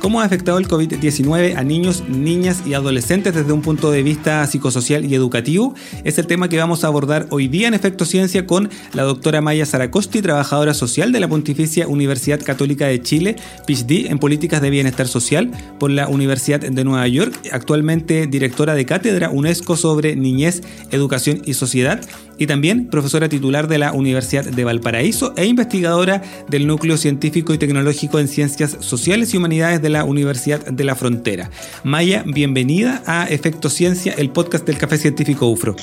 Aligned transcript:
¿Cómo 0.00 0.20
ha 0.20 0.24
afectado 0.24 0.58
el 0.58 0.68
COVID-19 0.68 1.56
a 1.56 1.64
niños, 1.64 2.04
niñas 2.08 2.62
y 2.64 2.74
adolescentes 2.74 3.34
desde 3.34 3.52
un 3.52 3.62
punto 3.62 3.90
de 3.90 4.04
vista 4.04 4.46
psicosocial 4.46 5.04
y 5.04 5.14
educativo? 5.14 5.74
Es 6.04 6.18
el 6.18 6.26
tema 6.28 6.48
que 6.48 6.56
vamos 6.56 6.84
a 6.84 6.86
abordar 6.86 7.26
hoy 7.30 7.48
día 7.48 7.66
en 7.66 7.74
Efecto 7.74 8.04
Ciencia 8.04 8.46
con 8.46 8.70
la 8.92 9.02
doctora 9.02 9.40
Maya 9.40 9.66
Zaracosti, 9.66 10.22
trabajadora 10.22 10.72
social 10.72 11.10
de 11.10 11.18
la 11.18 11.28
Pontificia 11.28 11.88
Universidad 11.88 12.40
Católica 12.40 12.86
de 12.86 13.02
Chile, 13.02 13.36
PhD 13.66 14.10
en 14.10 14.20
Políticas 14.20 14.62
de 14.62 14.70
Bienestar 14.70 15.08
Social 15.08 15.50
por 15.80 15.90
la 15.90 16.06
Universidad 16.06 16.60
de 16.60 16.84
Nueva 16.84 17.08
York, 17.08 17.34
actualmente 17.50 18.28
directora 18.28 18.74
de 18.74 18.86
cátedra 18.86 19.30
UNESCO 19.30 19.76
sobre 19.76 20.14
niñez, 20.14 20.62
educación 20.92 21.42
y 21.44 21.54
sociedad 21.54 22.00
y 22.38 22.46
también 22.46 22.86
profesora 22.86 23.28
titular 23.28 23.68
de 23.68 23.78
la 23.78 23.92
Universidad 23.92 24.44
de 24.44 24.64
Valparaíso 24.64 25.34
e 25.36 25.44
investigadora 25.46 26.22
del 26.48 26.66
Núcleo 26.66 26.96
Científico 26.96 27.52
y 27.52 27.58
Tecnológico 27.58 28.18
en 28.18 28.28
Ciencias 28.28 28.76
Sociales 28.80 29.34
y 29.34 29.36
Humanidades 29.36 29.82
de 29.82 29.88
la 29.88 30.04
Universidad 30.04 30.64
de 30.64 30.84
la 30.84 30.94
Frontera. 30.94 31.50
Maya, 31.84 32.24
bienvenida 32.26 33.02
a 33.06 33.26
Efecto 33.28 33.68
Ciencia, 33.68 34.14
el 34.16 34.30
podcast 34.30 34.66
del 34.66 34.78
Café 34.78 34.98
Científico 34.98 35.48
UFRO. 35.48 35.76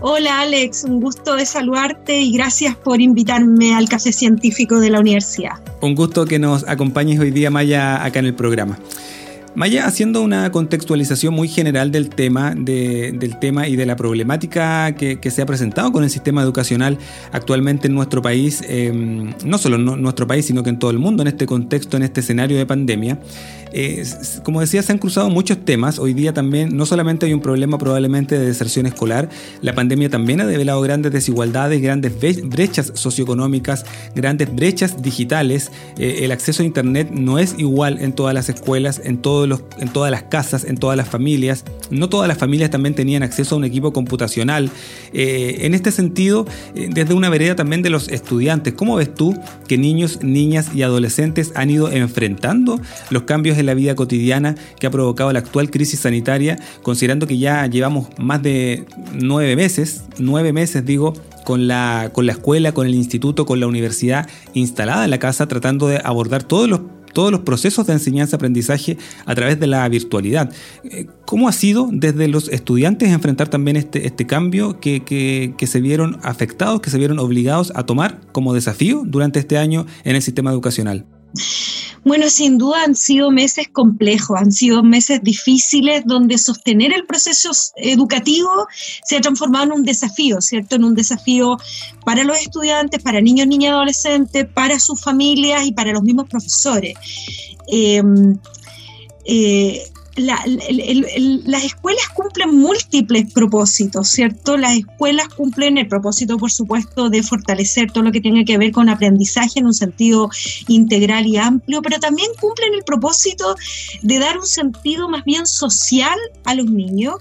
Hola 0.00 0.40
Alex, 0.40 0.84
un 0.84 1.00
gusto 1.00 1.34
de 1.34 1.46
saludarte 1.46 2.20
y 2.20 2.32
gracias 2.32 2.76
por 2.76 3.00
invitarme 3.00 3.74
al 3.74 3.88
Café 3.88 4.12
Científico 4.12 4.78
de 4.80 4.90
la 4.90 5.00
Universidad. 5.00 5.52
Un 5.80 5.94
gusto 5.94 6.26
que 6.26 6.38
nos 6.38 6.68
acompañes 6.68 7.18
hoy 7.18 7.30
día, 7.30 7.50
Maya, 7.50 8.04
acá 8.04 8.18
en 8.18 8.26
el 8.26 8.34
programa. 8.34 8.78
Maya, 9.54 9.86
haciendo 9.86 10.22
una 10.22 10.50
contextualización 10.50 11.34
muy 11.34 11.46
general 11.46 11.92
del 11.92 12.08
tema, 12.08 12.54
del 12.54 13.38
tema 13.38 13.68
y 13.68 13.76
de 13.76 13.84
la 13.84 13.96
problemática 13.96 14.94
que, 14.94 15.30
se 15.30 15.42
ha 15.42 15.46
presentado 15.46 15.92
con 15.92 16.04
el 16.04 16.10
sistema 16.10 16.42
educacional 16.42 16.96
actualmente 17.32 17.86
en 17.86 17.94
nuestro 17.94 18.22
país, 18.22 18.62
em, 18.66 19.34
no 19.44 19.58
solo 19.58 19.76
en 19.76 20.02
nuestro 20.02 20.26
país, 20.26 20.46
sino 20.46 20.62
que 20.62 20.70
en 20.70 20.78
todo 20.78 20.90
el 20.90 20.98
mundo, 20.98 21.22
en 21.22 21.28
este 21.28 21.44
contexto, 21.44 21.98
en 21.98 22.02
este 22.02 22.20
escenario 22.20 22.56
de 22.56 22.64
pandemia. 22.64 23.18
Eh, 23.72 24.04
como 24.42 24.60
decía, 24.60 24.82
se 24.82 24.92
han 24.92 24.98
cruzado 24.98 25.30
muchos 25.30 25.64
temas. 25.64 25.98
Hoy 25.98 26.12
día 26.14 26.32
también 26.32 26.76
no 26.76 26.86
solamente 26.86 27.26
hay 27.26 27.34
un 27.34 27.40
problema 27.40 27.78
probablemente 27.78 28.38
de 28.38 28.46
deserción 28.46 28.86
escolar, 28.86 29.28
la 29.60 29.74
pandemia 29.74 30.10
también 30.10 30.40
ha 30.40 30.46
develado 30.46 30.80
grandes 30.80 31.12
desigualdades, 31.12 31.80
grandes 31.80 32.12
brechas 32.44 32.92
socioeconómicas, 32.94 33.84
grandes 34.14 34.54
brechas 34.54 35.02
digitales. 35.02 35.70
Eh, 35.98 36.20
el 36.22 36.32
acceso 36.32 36.62
a 36.62 36.66
Internet 36.66 37.10
no 37.10 37.38
es 37.38 37.54
igual 37.58 37.98
en 38.00 38.12
todas 38.12 38.34
las 38.34 38.48
escuelas, 38.48 39.00
en, 39.04 39.18
en 39.44 39.88
todas 39.88 40.10
las 40.10 40.24
casas, 40.24 40.64
en 40.64 40.76
todas 40.76 40.96
las 40.96 41.08
familias. 41.08 41.64
No 41.90 42.08
todas 42.08 42.28
las 42.28 42.38
familias 42.38 42.70
también 42.70 42.94
tenían 42.94 43.22
acceso 43.22 43.54
a 43.54 43.58
un 43.58 43.64
equipo 43.64 43.92
computacional. 43.92 44.70
Eh, 45.12 45.60
en 45.60 45.74
este 45.74 45.90
sentido, 45.90 46.46
desde 46.74 47.14
una 47.14 47.30
vereda 47.30 47.56
también 47.56 47.82
de 47.82 47.90
los 47.90 48.08
estudiantes, 48.08 48.74
¿cómo 48.74 48.96
ves 48.96 49.14
tú 49.14 49.34
que 49.66 49.78
niños, 49.78 50.22
niñas 50.22 50.74
y 50.74 50.82
adolescentes 50.82 51.52
han 51.54 51.70
ido 51.70 51.90
enfrentando 51.90 52.80
los 53.10 53.22
cambios 53.22 53.56
la 53.62 53.74
vida 53.74 53.94
cotidiana 53.94 54.54
que 54.78 54.86
ha 54.86 54.90
provocado 54.90 55.32
la 55.32 55.40
actual 55.40 55.70
crisis 55.70 56.00
sanitaria, 56.00 56.58
considerando 56.82 57.26
que 57.26 57.38
ya 57.38 57.66
llevamos 57.66 58.08
más 58.18 58.42
de 58.42 58.84
nueve 59.14 59.56
meses, 59.56 60.04
nueve 60.18 60.52
meses 60.52 60.84
digo, 60.84 61.14
con 61.44 61.66
la, 61.66 62.10
con 62.12 62.26
la 62.26 62.32
escuela, 62.32 62.72
con 62.72 62.86
el 62.86 62.94
instituto, 62.94 63.46
con 63.46 63.60
la 63.60 63.66
universidad 63.66 64.28
instalada 64.54 65.04
en 65.04 65.10
la 65.10 65.18
casa, 65.18 65.46
tratando 65.46 65.88
de 65.88 66.00
abordar 66.02 66.42
todos 66.42 66.68
los 66.68 66.80
todos 67.12 67.30
los 67.30 67.40
procesos 67.40 67.86
de 67.86 67.94
enseñanza-aprendizaje 67.94 68.98
a 69.24 69.34
través 69.34 69.58
de 69.60 69.66
la 69.66 69.88
virtualidad. 69.88 70.52
Eh, 70.84 71.06
¿Cómo 71.24 71.48
ha 71.48 71.52
sido 71.52 71.88
desde 71.92 72.28
los 72.28 72.48
estudiantes 72.48 73.10
enfrentar 73.10 73.48
también 73.48 73.76
este, 73.76 74.06
este 74.06 74.26
cambio 74.26 74.80
que, 74.80 75.02
que, 75.04 75.66
se 75.66 75.80
vieron 75.80 76.18
afectados, 76.22 76.80
que 76.80 76.90
se 76.90 76.98
vieron 76.98 77.18
obligados 77.18 77.72
a 77.74 77.84
tomar 77.84 78.20
como 78.32 78.54
desafío 78.54 79.02
durante 79.06 79.38
este 79.38 79.58
año 79.58 79.86
en 80.04 80.16
el 80.16 80.22
sistema 80.22 80.50
educacional? 80.50 81.06
Bueno, 82.04 82.28
sin 82.28 82.58
duda 82.58 82.82
han 82.84 82.96
sido 82.96 83.30
meses 83.30 83.68
complejos, 83.68 84.36
han 84.40 84.50
sido 84.50 84.82
meses 84.82 85.22
difíciles 85.22 86.02
donde 86.04 86.36
sostener 86.36 86.92
el 86.92 87.06
proceso 87.06 87.50
educativo 87.76 88.66
se 89.04 89.16
ha 89.16 89.20
transformado 89.20 89.66
en 89.66 89.72
un 89.72 89.82
desafío, 89.84 90.40
¿cierto? 90.40 90.76
En 90.76 90.84
un 90.84 90.94
desafío 90.94 91.58
para 92.04 92.24
los 92.24 92.38
estudiantes, 92.38 93.02
para 93.02 93.20
niños, 93.20 93.46
niñas 93.46 93.70
y 93.70 93.72
adolescentes, 93.72 94.46
para 94.52 94.80
sus 94.80 95.00
familias 95.00 95.64
y 95.64 95.72
para 95.72 95.92
los 95.92 96.02
mismos 96.02 96.28
profesores. 96.28 96.94
eh, 97.68 98.02
eh 99.24 99.91
las 100.16 101.64
escuelas 101.64 102.08
cumplen 102.14 102.54
múltiples 102.54 103.32
propósitos, 103.32 104.08
¿cierto? 104.08 104.56
Las 104.56 104.76
escuelas 104.76 105.28
cumplen 105.28 105.78
el 105.78 105.88
propósito, 105.88 106.36
por 106.36 106.50
supuesto, 106.50 107.08
de 107.08 107.22
fortalecer 107.22 107.90
todo 107.90 108.04
lo 108.04 108.12
que 108.12 108.20
tiene 108.20 108.44
que 108.44 108.58
ver 108.58 108.72
con 108.72 108.88
aprendizaje 108.88 109.60
en 109.60 109.66
un 109.66 109.74
sentido 109.74 110.28
integral 110.68 111.26
y 111.26 111.38
amplio, 111.38 111.80
pero 111.82 111.98
también 111.98 112.30
cumplen 112.40 112.74
el 112.74 112.84
propósito 112.84 113.54
de 114.02 114.18
dar 114.18 114.38
un 114.38 114.46
sentido 114.46 115.08
más 115.08 115.24
bien 115.24 115.46
social 115.46 116.18
a 116.44 116.54
los 116.54 116.66
niños. 116.66 117.14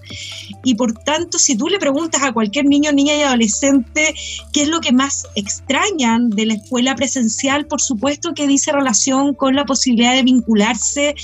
Y 0.63 0.75
por 0.75 0.93
tanto, 0.93 1.39
si 1.39 1.55
tú 1.55 1.69
le 1.69 1.79
preguntas 1.79 2.21
a 2.23 2.33
cualquier 2.33 2.65
niño, 2.65 2.91
niña 2.91 3.15
y 3.15 3.21
adolescente 3.21 4.13
qué 4.51 4.63
es 4.63 4.67
lo 4.67 4.81
que 4.81 4.91
más 4.91 5.25
extrañan 5.35 6.29
de 6.29 6.45
la 6.45 6.55
escuela 6.55 6.95
presencial, 6.95 7.65
por 7.67 7.81
supuesto 7.81 8.33
que 8.33 8.47
dice 8.47 8.71
relación 8.71 9.33
con 9.33 9.55
la 9.55 9.65
posibilidad 9.65 10.13
de 10.13 10.23
vincularse 10.23 11.15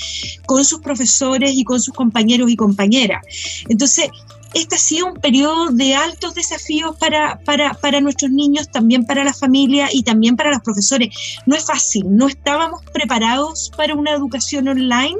con 0.46 0.64
sus 0.64 0.80
profesores 0.80 1.57
y 1.58 1.64
con 1.64 1.80
sus 1.80 1.94
compañeros 1.94 2.50
y 2.50 2.56
compañeras. 2.56 3.22
Entonces, 3.68 4.10
este 4.54 4.76
ha 4.76 4.78
sido 4.78 5.06
un 5.06 5.14
periodo 5.14 5.70
de 5.70 5.94
altos 5.94 6.34
desafíos 6.34 6.96
para, 6.96 7.38
para, 7.44 7.74
para, 7.74 8.00
nuestros 8.00 8.30
niños, 8.30 8.70
también 8.70 9.04
para 9.04 9.22
la 9.22 9.34
familia 9.34 9.88
y 9.92 10.02
también 10.02 10.36
para 10.36 10.50
los 10.50 10.62
profesores. 10.62 11.14
No 11.46 11.54
es 11.54 11.66
fácil, 11.66 12.04
no 12.08 12.28
estábamos 12.28 12.80
preparados 12.92 13.70
para 13.76 13.94
una 13.94 14.12
educación 14.12 14.68
online 14.68 15.16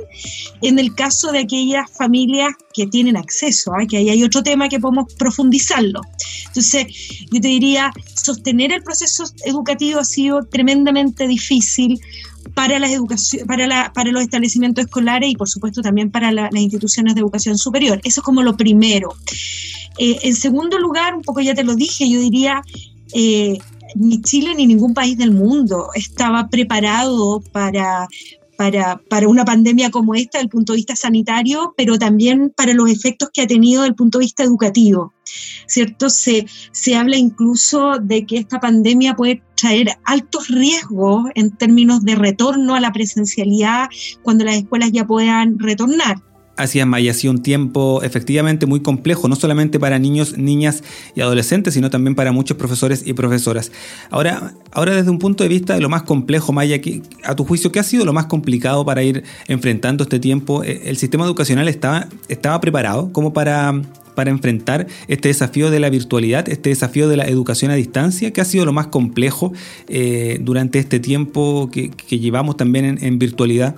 en 0.62 0.78
el 0.78 0.94
caso 0.94 1.31
de 1.31 1.41
aquellas 1.41 1.91
familias 1.91 2.53
que 2.72 2.87
tienen 2.87 3.16
acceso, 3.16 3.72
¿eh? 3.78 3.87
que 3.87 3.98
ahí 3.98 4.09
hay 4.09 4.22
otro 4.22 4.43
tema 4.43 4.69
que 4.69 4.81
podemos 4.81 5.12
profundizarlo. 5.15 6.00
Entonces, 6.47 6.87
yo 7.31 7.41
te 7.41 7.48
diría, 7.48 7.93
sostener 8.15 8.72
el 8.72 8.82
proceso 8.82 9.25
educativo 9.44 10.00
ha 10.00 10.04
sido 10.04 10.43
tremendamente 10.44 11.27
difícil 11.27 12.00
para, 12.59 12.81
las 12.81 12.91
educación, 12.91 13.47
para, 13.47 13.93
para 13.93 14.11
los 14.11 14.21
establecimientos 14.21 14.87
escolares 14.87 15.31
y 15.31 15.37
por 15.37 15.49
supuesto 15.49 15.81
también 15.81 16.11
para 16.11 16.33
las 16.33 16.53
instituciones 16.57 17.15
de 17.15 17.21
educación 17.21 17.57
superior. 17.57 18.01
Eso 18.03 18.21
es 18.21 18.25
como 18.25 18.43
lo 18.43 18.57
primero. 18.57 19.11
Eh, 19.97 20.19
en 20.23 20.35
segundo 20.35 20.77
lugar, 20.81 21.15
un 21.15 21.23
poco 21.23 21.41
ya 21.41 21.55
te 21.55 21.63
lo 21.63 21.77
dije, 21.77 22.11
yo 22.11 22.19
diría, 22.19 22.63
eh, 23.13 23.59
ni 23.95 24.21
Chile 24.23 24.57
ni 24.57 24.67
ningún 24.67 24.93
país 24.93 25.17
del 25.17 25.31
mundo 25.31 25.91
estaba 25.95 26.49
preparado 26.49 27.45
para, 27.53 28.09
para, 28.57 29.01
para, 29.09 29.29
una 29.29 29.45
pandemia 29.45 29.93
como 29.93 30.17
esta 30.17 30.39
desde 30.39 30.47
el 30.47 30.51
punto 30.51 30.73
de 30.73 30.79
vista 30.79 30.97
sanitario, 30.97 31.75
pero 31.77 31.97
también 31.97 32.53
para 32.57 32.75
los 32.75 32.91
efectos 32.91 33.31
que 33.33 33.43
ha 33.43 33.47
tenido 33.47 33.83
desde 33.83 33.91
el 33.91 33.95
punto 33.95 34.19
de 34.19 34.25
vista 34.25 34.43
educativo. 34.43 35.13
¿Cierto? 35.66 36.11
Se, 36.11 36.47
se 36.72 36.97
habla 36.97 37.16
incluso 37.16 37.99
de 38.00 38.27
que 38.27 38.39
esta 38.39 38.61
pandemia 38.61 39.15
puede 39.15 39.43
traer 39.56 39.99
altos 40.05 40.49
riesgos 40.49 41.27
en 41.34 41.50
términos 41.50 42.05
de 42.05 42.15
retorno 42.15 42.75
a 42.75 42.81
la 42.81 42.93
presencialidad 42.93 43.89
cuando 44.22 44.44
las 44.44 44.56
escuelas 44.56 44.93
ya 44.93 45.06
puedan 45.06 45.59
retornar. 45.59 46.22
Así 46.59 46.81
es, 46.81 46.87
Maya, 46.87 47.12
ha 47.12 47.15
sido 47.15 47.33
un 47.33 47.41
tiempo 47.41 48.03
efectivamente 48.03 48.66
muy 48.66 48.81
complejo, 48.81 49.28
no 49.28 49.37
solamente 49.37 49.78
para 49.78 50.00
niños, 50.00 50.37
niñas 50.37 50.83
y 51.15 51.21
adolescentes, 51.21 51.75
sino 51.75 51.89
también 51.89 52.16
para 52.16 52.33
muchos 52.33 52.56
profesores 52.56 53.05
y 53.06 53.12
profesoras. 53.12 53.71
Ahora, 54.10 54.55
ahora 54.72 54.97
desde 54.97 55.09
un 55.09 55.21
punto 55.21 55.45
de 55.45 55.49
vista 55.49 55.75
de 55.75 55.81
lo 55.81 55.89
más 55.89 56.03
complejo, 56.03 56.53
Maya, 56.53 56.81
a 57.22 57.37
tu 57.37 57.45
juicio, 57.45 57.71
¿qué 57.71 57.78
ha 57.78 57.84
sido 57.84 58.04
lo 58.04 58.13
más 58.13 58.27
complicado 58.27 58.84
para 58.84 59.04
ir 59.04 59.22
enfrentando 59.47 60.03
este 60.03 60.19
tiempo? 60.19 60.65
Eh, 60.65 60.83
¿El 60.86 60.97
sistema 60.97 61.25
educacional 61.25 61.69
estaba, 61.69 62.09
estaba 62.28 62.60
preparado 62.60 63.13
como 63.13 63.33
para, 63.33 63.80
para 64.18 64.32
enfrentar 64.32 64.88
este 65.06 65.28
desafío 65.28 65.70
de 65.70 65.78
la 65.78 65.91
virtualidad, 65.91 66.48
este 66.48 66.70
desafío 66.70 67.09
de 67.09 67.16
la 67.16 67.28
educación 67.28 67.70
a 67.70 67.76
distancia? 67.76 68.32
¿Qué 68.32 68.41
ha 68.41 68.44
sido 68.44 68.65
lo 68.65 68.72
más 68.72 68.88
complejo 68.88 69.53
eh, 69.86 70.38
durante 70.41 70.80
este 70.80 70.98
tiempo 70.98 71.70
que, 71.70 71.92
llevamos 72.18 72.56
también 72.56 72.98
en 73.00 73.20
virtualidad? 73.20 73.76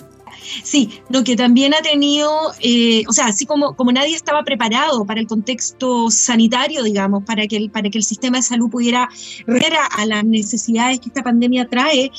Sí, 0.62 0.90
lo 1.08 1.24
que 1.24 1.36
también 1.36 1.74
ha 1.74 1.82
tenido, 1.82 2.52
eh, 2.60 3.04
o 3.08 3.12
sea, 3.12 3.26
así 3.26 3.46
como, 3.46 3.76
como 3.76 3.92
nadie 3.92 4.14
estaba 4.14 4.42
preparado 4.42 5.04
para 5.04 5.20
el 5.20 5.26
contexto 5.26 6.10
sanitario, 6.10 6.82
digamos, 6.82 7.24
para 7.24 7.46
que 7.46 7.56
el, 7.56 7.70
para 7.70 7.90
que 7.90 7.98
el 7.98 8.04
sistema 8.04 8.38
de 8.38 8.42
salud 8.42 8.70
pudiera 8.70 9.08
responder 9.46 9.72
a 9.90 10.06
las 10.06 10.24
necesidades 10.24 11.00
que 11.00 11.08
esta 11.08 11.22
pandemia 11.22 11.68
trae, 11.68 12.10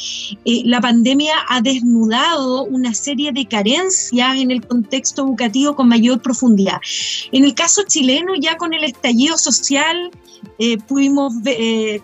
eh, 0.46 0.62
la 0.66 0.82
pandemia 0.82 1.34
ha 1.50 1.62
desnudado 1.62 2.64
una 2.64 2.94
serie 2.94 3.32
de 3.32 3.46
carencias 3.46 4.38
en 4.38 4.52
el 4.52 4.66
contexto 4.66 5.24
educativo 5.24 5.76
con 5.76 5.88
mayor 5.88 6.22
profundidad. 6.22 6.80
En 7.32 7.46
el 7.46 7.54
caso 7.54 7.84
chileno, 7.88 8.34
ya 8.40 8.58
con 8.58 8.74
el 8.74 8.84
estallido 8.84 9.38
social, 9.38 10.12
eh, 10.58 10.78
pudimos 10.78 11.34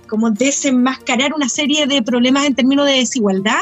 como 0.08 0.30
desenmascarar 0.30 1.34
una 1.34 1.50
serie 1.50 1.88
de 1.88 2.02
problemas 2.02 2.46
en 2.46 2.56
términos 2.56 2.86
de 2.86 2.94
desigualdad. 2.94 3.62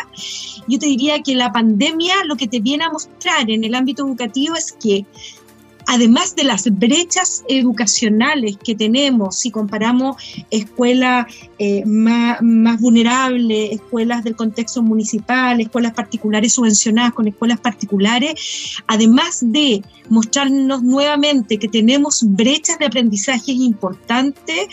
Yo 0.67 0.79
te 0.79 0.87
diría 0.87 1.21
que 1.21 1.35
la 1.35 1.51
pandemia 1.51 2.15
lo 2.25 2.35
que 2.35 2.47
te 2.55 2.61
viene 2.61 2.85
a 2.85 2.89
mostrar 2.89 3.49
en 3.49 3.65
el 3.65 3.75
ámbito 3.75 4.05
educativo 4.07 4.55
es 4.55 4.71
que 4.81 5.05
además 5.87 6.35
de 6.35 6.43
las 6.43 6.63
brechas 6.77 7.43
educacionales 7.47 8.57
que 8.63 8.75
tenemos, 8.75 9.39
si 9.39 9.51
comparamos 9.51 10.17
escuelas 10.51 11.27
eh, 11.59 11.83
más, 11.85 12.41
vulnerables, 12.79 13.71
escuelas 13.71 14.23
del 14.23 14.35
contexto 14.35 14.81
municipal, 14.81 15.59
escuelas 15.59 15.93
particulares 15.93 16.53
subvencionadas 16.53 17.13
con 17.13 17.27
escuelas 17.27 17.59
particulares, 17.59 18.81
además 18.87 19.39
de 19.41 19.81
mostrarnos 20.09 20.83
nuevamente 20.83 21.57
que 21.57 21.67
tenemos 21.67 22.23
brechas 22.23 22.77
de 22.79 22.85
aprendizaje 22.85 23.51
importantes, 23.51 24.67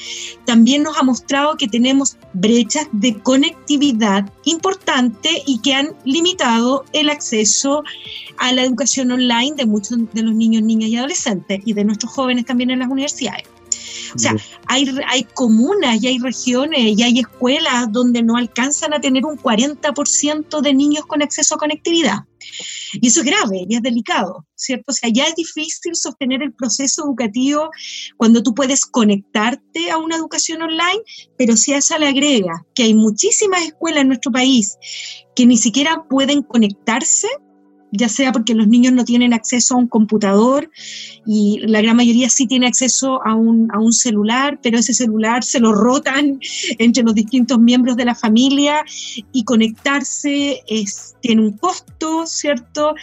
también 0.45 0.83
nos 0.83 0.99
ha 0.99 1.03
mostrado 1.03 1.57
que 1.57 1.69
tenemos 1.69 2.17
brechas 2.33 2.87
de 2.93 3.19
conectividad 3.21 4.31
importante 4.45 5.43
y 5.47 5.61
que 5.61 5.75
han 5.75 5.91
limitado 6.05 6.85
el 6.93 7.11
acceso 7.11 7.83
a 8.39 8.53
la 8.53 8.63
educación 8.63 9.13
online 9.13 9.55
de 9.57 9.67
muchos 9.67 9.99
de 10.13 10.23
los 10.23 10.35
niños, 10.35 10.63
niñas 10.63 10.91
y 10.91 10.97
adolescentes 11.03 11.61
y 11.65 11.73
de 11.73 11.85
nuestros 11.85 12.13
jóvenes 12.13 12.47
también 12.47 12.71
en 12.71 12.79
las 12.79 12.89
universidades. 12.89 13.45
O 14.15 14.19
sea, 14.19 14.37
hay, 14.67 14.87
hay 15.09 15.25
comunas 15.25 16.03
y 16.03 16.09
hay 16.09 16.19
regiones 16.19 16.99
y 16.99 17.03
hay 17.03 17.21
escuelas 17.21 17.91
donde 17.91 18.23
no 18.23 18.37
alcanzan 18.37 18.93
a 18.93 19.01
tener 19.01 19.25
un 19.25 19.39
40% 19.39 20.61
de 20.61 20.75
niños 20.75 21.07
con 21.07 21.23
acceso 21.23 21.55
a 21.55 21.59
conectividad. 21.59 22.19
Y 22.95 23.07
eso 23.07 23.21
es 23.21 23.27
grave 23.27 23.65
y 23.69 23.77
es 23.77 23.83
delicado, 23.83 24.47
¿cierto? 24.55 24.87
O 24.89 24.93
sea, 24.93 25.09
ya 25.11 25.25
es 25.25 25.35
difícil 25.35 25.95
sostener 25.95 26.43
el 26.43 26.53
proceso 26.53 27.05
educativo 27.05 27.71
cuando 28.17 28.43
tú 28.43 28.55
puedes 28.55 28.85
conectarte 28.85 29.91
a 29.91 29.97
una 29.97 30.17
educación 30.17 30.61
online, 30.63 31.03
pero 31.39 31.57
si 31.57 31.73
a 31.73 31.79
esa 31.79 31.99
le 31.99 32.09
agrega 32.09 32.67
que 32.75 32.83
hay 32.83 32.95
muchísimas 32.95 33.63
escuelas 33.63 34.03
en 34.03 34.09
nuestro 34.09 34.31
país 34.31 34.77
que 35.35 35.47
ni 35.47 35.57
siquiera 35.57 36.05
pueden 36.09 36.43
conectarse, 36.43 37.29
ya 37.93 38.09
sea 38.09 38.33
porque 38.33 38.55
los 38.55 38.67
niños 38.67 38.95
no 38.95 39.05
tienen 39.05 39.35
acceso 39.35 39.75
a 39.75 39.79
un 39.79 39.87
computador 39.87 40.71
y 41.27 41.61
la 41.67 41.83
gran 41.83 41.97
mayoría 41.97 42.29
sí 42.31 42.47
tiene 42.47 42.67
acceso 42.67 43.25
a 43.25 43.35
un, 43.35 43.71
a 43.71 43.79
un 43.79 43.93
celular, 43.93 44.59
pero 44.63 44.79
ese 44.79 44.95
celular 44.95 45.45
se 45.45 45.61
lo 45.61 45.73
rotan 45.73 46.41
entre 46.79 47.05
los 47.05 47.15
distintos 47.15 47.59
miembros 47.59 47.97
de 47.97 48.07
la 48.07 48.15
familia 48.15 48.83
y 49.33 49.45
conectarse 49.45 50.63
es, 50.67 51.15
tiene 51.21 51.43
un 51.43 51.53
costo, 51.53 52.27
¿cierto? 52.27 52.95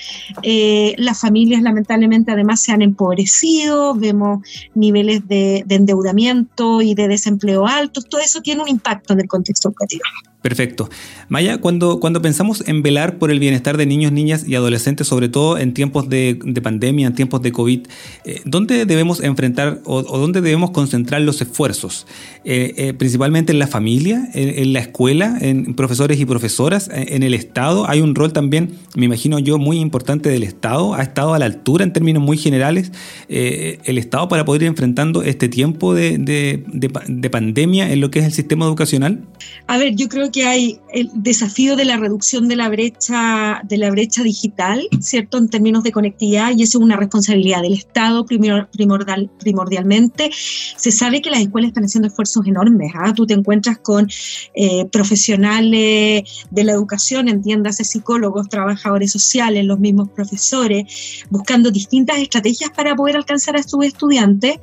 Eh, 0.42 0.96
las 0.98 1.22
familias 1.22 1.62
lamentablemente 1.62 2.32
además 2.32 2.62
se 2.62 2.72
han 2.72 2.82
empobrecido, 2.82 3.94
vemos 3.94 4.40
niveles 4.74 5.28
de, 5.28 5.64
de 5.68 5.76
endeudamiento 5.76 6.82
y 6.82 6.96
de 6.96 7.08
desempleo 7.08 7.68
altos, 7.68 8.10
todo 8.10 8.22
eso 8.22 8.42
tiene 8.42 8.64
un 8.64 8.70
impacto 8.70 9.14
en 9.14 9.20
el 9.20 9.28
contexto 9.28 9.70
educativo. 9.70 10.04
Perfecto. 10.42 10.90
Maya, 11.28 11.58
cuando, 11.58 12.00
cuando 12.00 12.22
pensamos 12.22 12.64
en 12.66 12.82
velar 12.82 13.18
por 13.18 13.30
el 13.30 13.40
bienestar 13.40 13.76
de 13.76 13.86
niños, 13.86 14.14
niñas 14.14 14.48
y 14.48 14.56
adolescentes, 14.56 15.06
sobre 15.06 15.28
todo 15.28 15.58
en 15.58 15.74
tiempos 15.74 16.08
de, 16.08 16.40
pandemia, 16.64 17.08
en 17.08 17.14
tiempos 17.14 17.42
de 17.42 17.52
COVID, 17.52 17.88
eh, 18.24 18.42
¿dónde 18.46 18.86
debemos 18.86 19.22
enfrentar 19.22 19.82
o, 19.84 20.02
dónde 20.02 20.40
debemos 20.40 20.72
concentrar 20.72 21.20
los 21.22 21.42
esfuerzos? 21.42 22.08
Eh, 22.46 22.74
eh, 22.78 22.94
principalmente 22.94 23.52
en 23.52 23.60
la 23.60 23.68
familia, 23.68 24.30
en, 24.34 24.72
la 24.72 24.80
escuela, 24.80 25.38
en 25.42 25.74
profesores 25.74 26.18
y 26.22 26.26
profesoras, 26.26 26.90
en, 26.94 27.22
el 27.22 27.34
Estado. 27.34 27.90
Hay 27.90 28.00
un 28.00 28.16
rol 28.16 28.32
también, 28.32 28.72
me 28.96 29.06
imagino 29.06 29.40
yo, 29.40 29.58
muy 29.58 29.78
importante 29.80 30.30
del 30.30 30.44
Estado. 30.44 30.94
Ha 30.94 31.02
estado 31.02 31.34
a 31.34 31.40
la 31.40 31.48
altura 31.48 31.84
en 31.84 31.92
términos 31.92 32.24
muy 32.24 32.38
generales 32.38 32.94
el 33.28 33.98
Estado 33.98 34.30
para 34.30 34.46
poder 34.46 34.62
ir 34.62 34.68
enfrentando 34.70 35.22
este 35.22 35.50
tiempo 35.50 35.94
de, 35.94 36.18
de 36.18 37.30
pandemia 37.30 37.92
en 37.92 38.00
lo 38.00 38.10
que 38.10 38.20
es 38.20 38.26
el 38.26 38.32
sistema 38.32 38.66
educacional. 38.66 39.28
A 39.68 39.78
ver, 39.78 39.96
yo 39.96 40.08
creo 40.08 40.29
que 40.32 40.46
hay 40.46 40.80
el 40.94 41.10
desafío 41.14 41.76
de 41.76 41.86
la 41.86 41.98
reducción 41.98 42.48
de 42.48 42.56
la 42.56 42.70
brecha, 42.70 43.62
de 43.64 43.78
la 43.78 43.92
brecha 43.92 44.24
digital, 44.24 44.88
¿cierto? 45.02 45.38
En 45.38 45.50
términos 45.50 45.84
de 45.84 45.92
conectividad, 45.92 46.52
y 46.56 46.64
eso 46.64 46.78
es 46.78 46.84
una 46.84 46.96
responsabilidad 46.96 47.62
del 47.62 47.74
Estado 47.74 48.26
primordial, 48.26 49.30
primordialmente. 49.40 50.30
Se 50.32 50.92
sabe 50.92 51.22
que 51.22 51.30
las 51.30 51.42
escuelas 51.42 51.70
están 51.70 51.86
haciendo 51.86 52.08
esfuerzos 52.08 52.46
enormes. 52.48 52.92
¿ah? 52.96 53.14
Tú 53.14 53.26
te 53.26 53.34
encuentras 53.34 53.78
con 53.80 54.08
eh, 54.54 54.86
profesionales 54.92 56.24
de 56.50 56.64
la 56.64 56.72
educación, 56.72 57.30
entiéndase 57.30 57.84
psicólogos, 57.84 58.50
trabajadores 58.50 59.12
sociales, 59.12 59.66
los 59.66 59.80
mismos 59.80 60.10
profesores, 60.10 61.26
buscando 61.30 61.72
distintas 61.72 62.20
estrategias 62.20 62.72
para 62.72 62.96
poder 62.96 63.16
alcanzar 63.16 63.56
a 63.56 63.64
sus 63.64 63.86
estudiantes, 63.86 64.58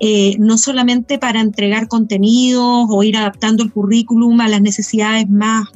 eh, 0.00 0.36
no 0.38 0.58
solamente 0.58 1.18
para 1.18 1.40
entregar 1.40 1.88
contenidos 1.88 2.86
o 2.88 3.02
ir 3.02 3.16
adaptando 3.16 3.62
el 3.62 3.72
currículum 3.72 4.40
a 4.40 4.48
las 4.48 4.60
necesidades 4.60 5.07
más 5.28 5.68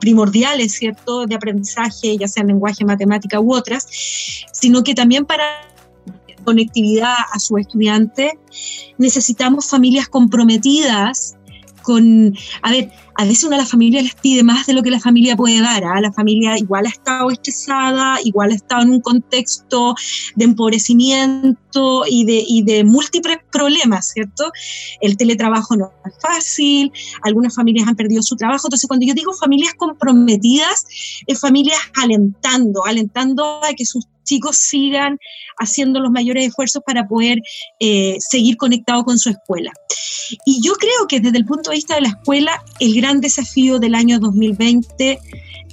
primordiales, 0.00 0.72
¿cierto?, 0.72 1.26
de 1.26 1.34
aprendizaje, 1.34 2.16
ya 2.18 2.26
sea 2.26 2.42
en 2.42 2.48
lenguaje, 2.48 2.84
matemática 2.84 3.40
u 3.40 3.54
otras, 3.54 3.86
sino 4.52 4.82
que 4.82 4.94
también 4.94 5.24
para 5.24 5.44
conectividad 6.44 7.14
a 7.32 7.38
sus 7.38 7.60
estudiantes 7.60 8.32
necesitamos 8.98 9.70
familias 9.70 10.08
comprometidas 10.08 11.36
con, 11.82 12.36
a 12.62 12.70
ver, 12.70 12.90
a 13.16 13.24
veces 13.24 13.44
una 13.44 13.56
de 13.56 13.62
las 13.62 13.70
familias 13.70 14.04
les 14.04 14.14
pide 14.14 14.42
más 14.42 14.66
de 14.66 14.72
lo 14.72 14.82
que 14.82 14.90
la 14.90 15.00
familia 15.00 15.36
puede 15.36 15.60
dar. 15.60 15.84
¿ah? 15.84 16.00
La 16.00 16.12
familia 16.12 16.56
igual 16.58 16.86
ha 16.86 16.90
estado 16.90 17.30
estresada, 17.30 18.18
igual 18.24 18.52
ha 18.52 18.54
estado 18.54 18.82
en 18.82 18.90
un 18.90 19.00
contexto 19.00 19.94
de 20.34 20.44
empobrecimiento 20.44 22.04
y 22.08 22.24
de, 22.24 22.44
y 22.46 22.62
de 22.62 22.84
múltiples 22.84 23.38
problemas, 23.50 24.08
¿cierto? 24.08 24.50
El 25.00 25.16
teletrabajo 25.16 25.76
no 25.76 25.92
es 26.04 26.14
fácil, 26.20 26.92
algunas 27.22 27.54
familias 27.54 27.88
han 27.88 27.96
perdido 27.96 28.22
su 28.22 28.36
trabajo. 28.36 28.66
Entonces, 28.66 28.88
cuando 28.88 29.06
yo 29.06 29.14
digo 29.14 29.32
familias 29.32 29.74
comprometidas, 29.74 30.86
es 31.26 31.40
familias 31.40 31.78
alentando, 31.96 32.84
alentando 32.84 33.60
a 33.64 33.72
que 33.74 33.86
sus 33.86 34.06
chicos 34.24 34.56
sigan 34.56 35.18
haciendo 35.58 36.00
los 36.00 36.10
mayores 36.10 36.46
esfuerzos 36.46 36.82
para 36.86 37.06
poder 37.06 37.40
eh, 37.80 38.16
seguir 38.18 38.56
conectados 38.56 39.04
con 39.04 39.18
su 39.18 39.30
escuela. 39.30 39.72
Y 40.46 40.60
yo 40.62 40.74
creo 40.74 41.06
que 41.08 41.20
desde 41.20 41.38
el 41.38 41.44
punto 41.44 41.70
de 41.70 41.76
vista 41.76 41.94
de 41.94 42.02
la 42.02 42.08
escuela, 42.08 42.62
el 42.80 42.94
gran 42.94 43.20
desafío 43.20 43.78
del 43.78 43.94
año 43.94 44.18
2020 44.18 45.18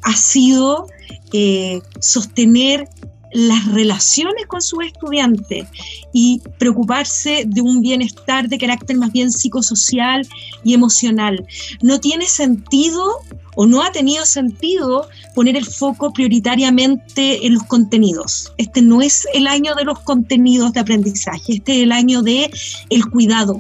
ha 0.04 0.16
sido 0.16 0.88
eh, 1.32 1.82
sostener 2.00 2.88
las 3.32 3.72
relaciones 3.72 4.48
con 4.48 4.62
sus 4.62 4.84
estudiantes 4.86 5.68
y 6.14 6.42
preocuparse 6.58 7.44
de 7.46 7.62
un 7.62 7.82
bienestar 7.82 8.50
de 8.50 8.58
carácter 8.58 8.98
más 8.98 9.12
bien 9.12 9.32
psicosocial 9.32 10.28
y 10.64 10.74
emocional. 10.74 11.46
No 11.82 12.00
tiene 12.00 12.26
sentido 12.26 13.20
o 13.62 13.66
no 13.66 13.84
ha 13.84 13.92
tenido 13.92 14.26
sentido 14.26 15.10
poner 15.36 15.58
el 15.58 15.66
foco 15.66 16.14
prioritariamente 16.14 17.46
en 17.46 17.56
los 17.56 17.64
contenidos. 17.64 18.54
Este 18.58 18.82
no 18.82 19.02
es 19.02 19.28
el 19.34 19.48
año 19.48 19.76
de 19.76 19.84
los 19.84 20.00
contenidos 20.00 20.72
de 20.72 20.80
aprendizaje, 20.80 21.56
este 21.56 21.76
es 21.76 21.84
el 21.84 21.92
año 21.92 22.22
de 22.22 22.50
el 22.90 23.06
cuidado. 23.10 23.58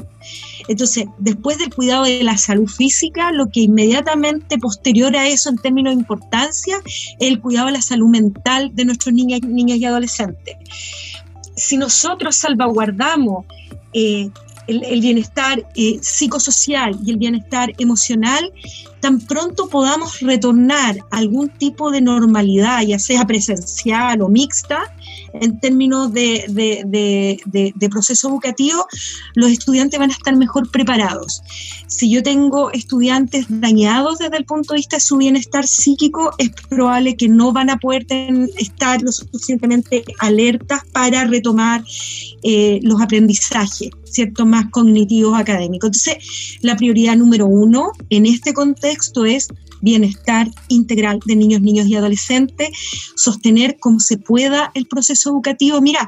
Entonces, 0.70 1.04
después 1.18 1.58
del 1.58 1.74
cuidado 1.74 2.06
de 2.06 2.24
la 2.24 2.38
salud 2.38 2.70
física, 2.70 3.34
lo 3.34 3.50
que 3.50 3.60
inmediatamente 3.60 4.58
posterior 4.58 5.18
a 5.18 5.28
eso 5.28 5.50
en 5.50 5.58
términos 5.58 5.94
de 5.94 6.00
importancia 6.00 6.78
es 6.86 7.18
el 7.20 7.42
cuidado 7.42 7.66
de 7.66 7.74
la 7.74 7.82
salud 7.82 8.08
mental 8.08 8.72
de 8.74 8.86
nuestros 8.86 9.14
niños, 9.14 9.42
niñas 9.42 9.80
y 9.80 9.86
adolescentes. 9.86 10.56
Si 11.58 11.76
nosotros 11.76 12.38
salvaguardamos 12.38 13.48
eh, 13.92 14.30
el, 14.70 15.02
bienestar 15.02 15.66
eh, 15.76 16.00
psicosocial 16.02 16.98
y 17.04 17.12
el 17.12 17.18
bienestar 17.18 17.74
emocional, 17.78 18.52
tan 19.00 19.20
pronto 19.20 19.70
podamos 19.70 20.20
retornar 20.20 20.98
a 21.12 21.18
algún 21.18 21.50
tipo 21.50 21.92
de 21.92 22.02
normalidad, 22.02 22.82
ya 22.82 23.00
sea 23.00 23.26
presencial 23.26 24.22
o 24.22 24.30
mixta, 24.30 24.94
en 25.34 25.60
términos 25.60 26.12
de, 26.14 27.90
proceso 27.90 28.30
educativo, 28.30 28.86
los 29.36 29.52
estudiantes 29.52 30.00
van 30.00 30.10
a 30.10 30.14
estar 30.14 30.36
mejor 30.36 30.70
preparados. 30.70 31.42
Si 31.88 32.10
yo 32.10 32.22
tengo 32.24 32.72
estudiantes 32.72 33.46
dañados 33.50 34.20
desde 34.20 34.38
el 34.38 34.46
punto 34.46 34.74
de 34.74 34.80
vista 34.80 34.98
de 34.98 35.02
su 35.02 35.18
bienestar 35.18 35.66
psíquico, 35.66 36.32
es 36.38 36.52
probable 36.70 37.16
que 37.16 37.28
no 37.28 37.52
van 37.52 37.70
a 37.70 37.78
poder 37.78 38.06
estar 38.58 39.02
lo 39.02 39.12
suficientemente 39.12 40.04
alertas 40.20 40.82
para 40.92 41.26
retomar 41.26 41.84
eh, 42.44 42.80
los 42.84 43.02
aprendizajes, 43.02 43.90
¿cierto? 44.12 44.46
Más 44.46 44.70
cognitivos 44.72 45.40
académicos. 45.40 45.88
Entonces, 45.88 46.60
la 46.62 46.76
prioridad 46.76 47.16
número 47.16 47.46
uno 47.46 47.92
en 48.10 48.26
este 48.26 48.54
contexto 48.54 49.26
es 49.26 49.48
bienestar 49.82 50.50
integral 50.68 51.20
de 51.26 51.36
niños, 51.36 51.62
niños 51.62 51.88
y 51.88 51.96
adolescentes, 51.96 52.70
sostener 53.16 53.78
como 53.80 54.00
se 54.00 54.18
pueda 54.18 54.72
el 54.74 54.88
proceso 54.88 55.30
educativo. 55.30 55.82
Mira, 55.82 56.08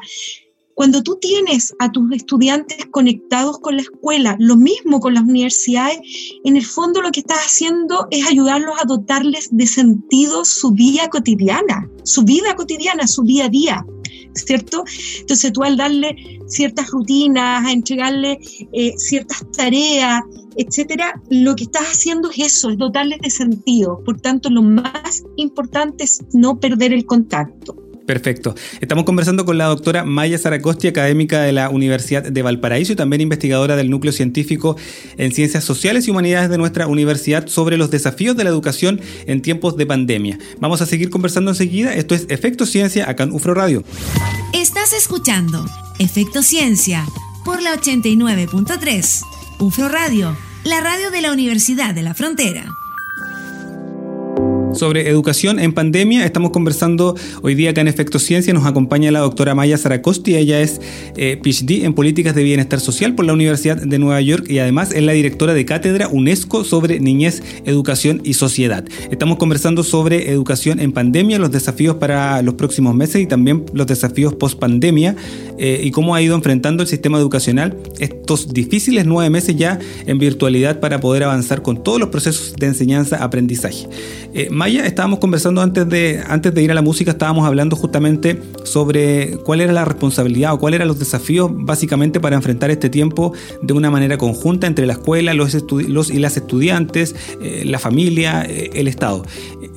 cuando 0.74 1.04
tú 1.04 1.18
tienes 1.22 1.76
a 1.80 1.92
tus 1.92 2.12
estudiantes 2.12 2.86
conectados 2.90 3.60
con 3.60 3.76
la 3.76 3.84
escuela, 3.84 4.36
lo 4.40 4.56
mismo 4.56 5.00
con 5.00 5.14
las 5.14 5.24
universidades, 5.24 6.00
en 6.44 6.56
el 6.56 6.66
fondo 6.66 7.02
lo 7.02 7.12
que 7.12 7.20
estás 7.20 7.40
haciendo 7.40 8.08
es 8.10 8.26
ayudarlos 8.26 8.76
a 8.82 8.86
dotarles 8.86 9.50
de 9.52 9.68
sentido 9.68 10.44
su 10.46 10.72
vida 10.72 11.08
cotidiana, 11.10 11.88
su 12.04 12.24
vida 12.24 12.56
cotidiana, 12.56 13.06
su 13.08 13.24
día 13.24 13.46
a 13.46 13.50
día. 13.50 13.86
¿Cierto? 14.34 14.84
Entonces 15.20 15.52
tú 15.52 15.64
al 15.64 15.78
darle 15.78 16.40
ciertas 16.48 16.90
rutinas, 16.92 17.66
a 17.66 17.72
entregarle 17.72 18.40
eh, 18.72 18.94
ciertas 18.98 19.44
tareas, 19.52 20.22
etcétera, 20.56 21.22
lo 21.30 21.56
que 21.56 21.64
estás 21.64 21.84
haciendo 21.84 22.30
es 22.32 22.40
eso, 22.40 22.70
es 22.70 22.78
dotarles 22.78 23.20
de 23.20 23.30
sentido. 23.30 24.02
Por 24.04 24.20
tanto, 24.20 24.50
lo 24.50 24.62
más 24.62 25.24
importante 25.38 26.04
es 26.04 26.22
no 26.34 26.60
perder 26.60 26.94
el 26.94 27.06
contacto. 27.06 27.81
Perfecto. 28.12 28.56
Estamos 28.82 29.06
conversando 29.06 29.46
con 29.46 29.58
la 29.58 29.68
doctora 29.68 30.04
Maya 30.04 30.38
Zaracosti, 30.38 30.90
académica 30.90 31.44
de 31.44 31.54
la 31.54 31.70
Universidad 31.70 32.22
de 32.22 32.42
Valparaíso 32.42 32.92
y 32.92 32.98
también 32.98 33.22
investigadora 33.22 33.78
del 33.78 33.90
Núcleo 33.90 34.12
Científico 34.12 34.76
en 35.16 35.32
Ciencias 35.32 35.64
Sociales 35.64 36.06
y 36.06 36.12
Humanidades 36.12 36.50
de 36.50 36.58
nuestra 36.58 36.88
universidad 36.88 37.48
sobre 37.48 37.78
los 37.78 37.90
desafíos 37.90 38.36
de 38.36 38.44
la 38.44 38.50
educación 38.50 39.00
en 39.28 39.42
tiempos 39.42 39.78
de 39.78 39.86
pandemia. 39.86 40.38
Vamos 40.60 40.82
a 40.82 40.88
seguir 40.88 41.10
conversando 41.10 41.52
enseguida. 41.52 41.94
Esto 41.96 42.14
es 42.14 42.26
Efecto 42.28 42.66
Ciencia 42.66 43.10
acá 43.10 43.24
en 43.24 43.32
UFRO 43.32 43.54
Radio. 43.54 43.82
Estás 44.52 44.92
escuchando 44.92 45.66
Efecto 45.98 46.44
Ciencia 46.44 47.06
por 47.46 47.62
la 47.62 47.74
89.3. 47.78 49.22
UFRO 49.60 49.88
Radio, 49.88 50.36
la 50.66 50.82
radio 50.82 51.12
de 51.12 51.22
la 51.22 51.32
Universidad 51.32 51.96
de 51.96 52.02
la 52.02 52.14
Frontera 52.14 52.66
sobre 54.74 55.10
educación 55.10 55.60
en 55.60 55.74
pandemia. 55.74 56.26
Estamos 56.26 56.52
conversando 56.52 57.16
hoy 57.42 57.56
día 57.56 57.72
acá 57.72 57.82
en 57.82 57.88
Efecto 57.88 58.20
Ciencia. 58.20 58.54
Nos 58.54 58.66
acompaña 58.66 59.12
la 59.12 59.20
doctora 59.20 59.56
Maya 59.56 59.78
Zaracosti. 59.78 60.36
Ella 60.36 60.62
es 60.62 60.82
eh, 61.18 61.40
PhD 61.42 61.86
en 61.86 61.94
Políticas 61.94 62.36
de 62.36 62.44
Bienestar 62.44 62.80
Social 62.80 63.16
por 63.16 63.26
la 63.26 63.34
Universidad 63.34 63.78
de 63.78 64.00
Nueva 64.00 64.22
York 64.22 64.46
y 64.50 64.60
además 64.60 64.92
es 64.92 65.04
la 65.04 65.12
directora 65.14 65.54
de 65.54 65.66
cátedra 65.66 66.08
UNESCO 66.08 66.64
sobre 66.64 67.00
niñez, 67.00 67.44
educación 67.66 68.22
y 68.24 68.34
sociedad. 68.34 68.86
Estamos 69.10 69.38
conversando 69.38 69.84
sobre 69.84 70.32
educación 70.32 70.80
en 70.80 70.92
pandemia, 70.92 71.40
los 71.40 71.52
desafíos 71.52 71.96
para 71.96 72.42
los 72.42 72.56
próximos 72.56 72.96
meses 72.96 73.22
y 73.22 73.26
también 73.28 73.66
los 73.74 73.88
desafíos 73.88 74.34
post 74.36 74.60
pandemia 74.60 75.16
eh, 75.58 75.82
y 75.84 75.92
cómo 75.92 76.16
ha 76.16 76.22
ido 76.22 76.36
enfrentando 76.36 76.84
el 76.84 76.90
sistema 76.90 77.18
educacional 77.18 77.78
estos 78.00 78.54
difíciles 78.54 79.06
nueve 79.06 79.30
meses 79.30 79.56
ya 79.56 79.80
en 80.06 80.18
virtualidad 80.18 80.80
para 80.80 81.00
poder 81.00 81.24
avanzar 81.24 81.62
con 81.62 81.84
todos 81.84 82.00
los 82.00 82.10
procesos 82.10 82.56
de 82.58 82.68
enseñanza-aprendizaje. 82.68 83.88
Eh, 84.34 84.50
Maya, 84.62 84.86
estábamos 84.86 85.18
conversando 85.18 85.60
antes 85.60 85.90
de, 85.90 86.22
antes 86.28 86.54
de 86.54 86.62
ir 86.62 86.70
a 86.70 86.76
la 86.76 86.84
música, 86.84 87.10
estábamos 87.10 87.48
hablando 87.48 87.76
justamente 87.76 88.40
sobre 88.64 89.38
cuál 89.38 89.60
era 89.60 89.74
la 89.74 89.86
responsabilidad 89.86 90.54
o 90.54 90.60
cuáles 90.60 90.78
eran 90.78 90.88
los 90.88 91.00
desafíos 91.00 91.50
básicamente 91.52 92.20
para 92.20 92.36
enfrentar 92.36 92.70
este 92.70 92.88
tiempo 92.88 93.34
de 93.64 93.74
una 93.74 93.90
manera 93.90 94.20
conjunta 94.20 94.68
entre 94.68 94.86
la 94.86 94.94
escuela, 94.94 95.34
los, 95.34 95.56
y 96.12 96.20
las 96.20 96.38
estudiantes, 96.38 97.16
eh, 97.42 97.64
la 97.66 97.80
familia, 97.80 98.46
eh, 98.48 98.70
el 98.76 98.88
Estado. 98.88 99.26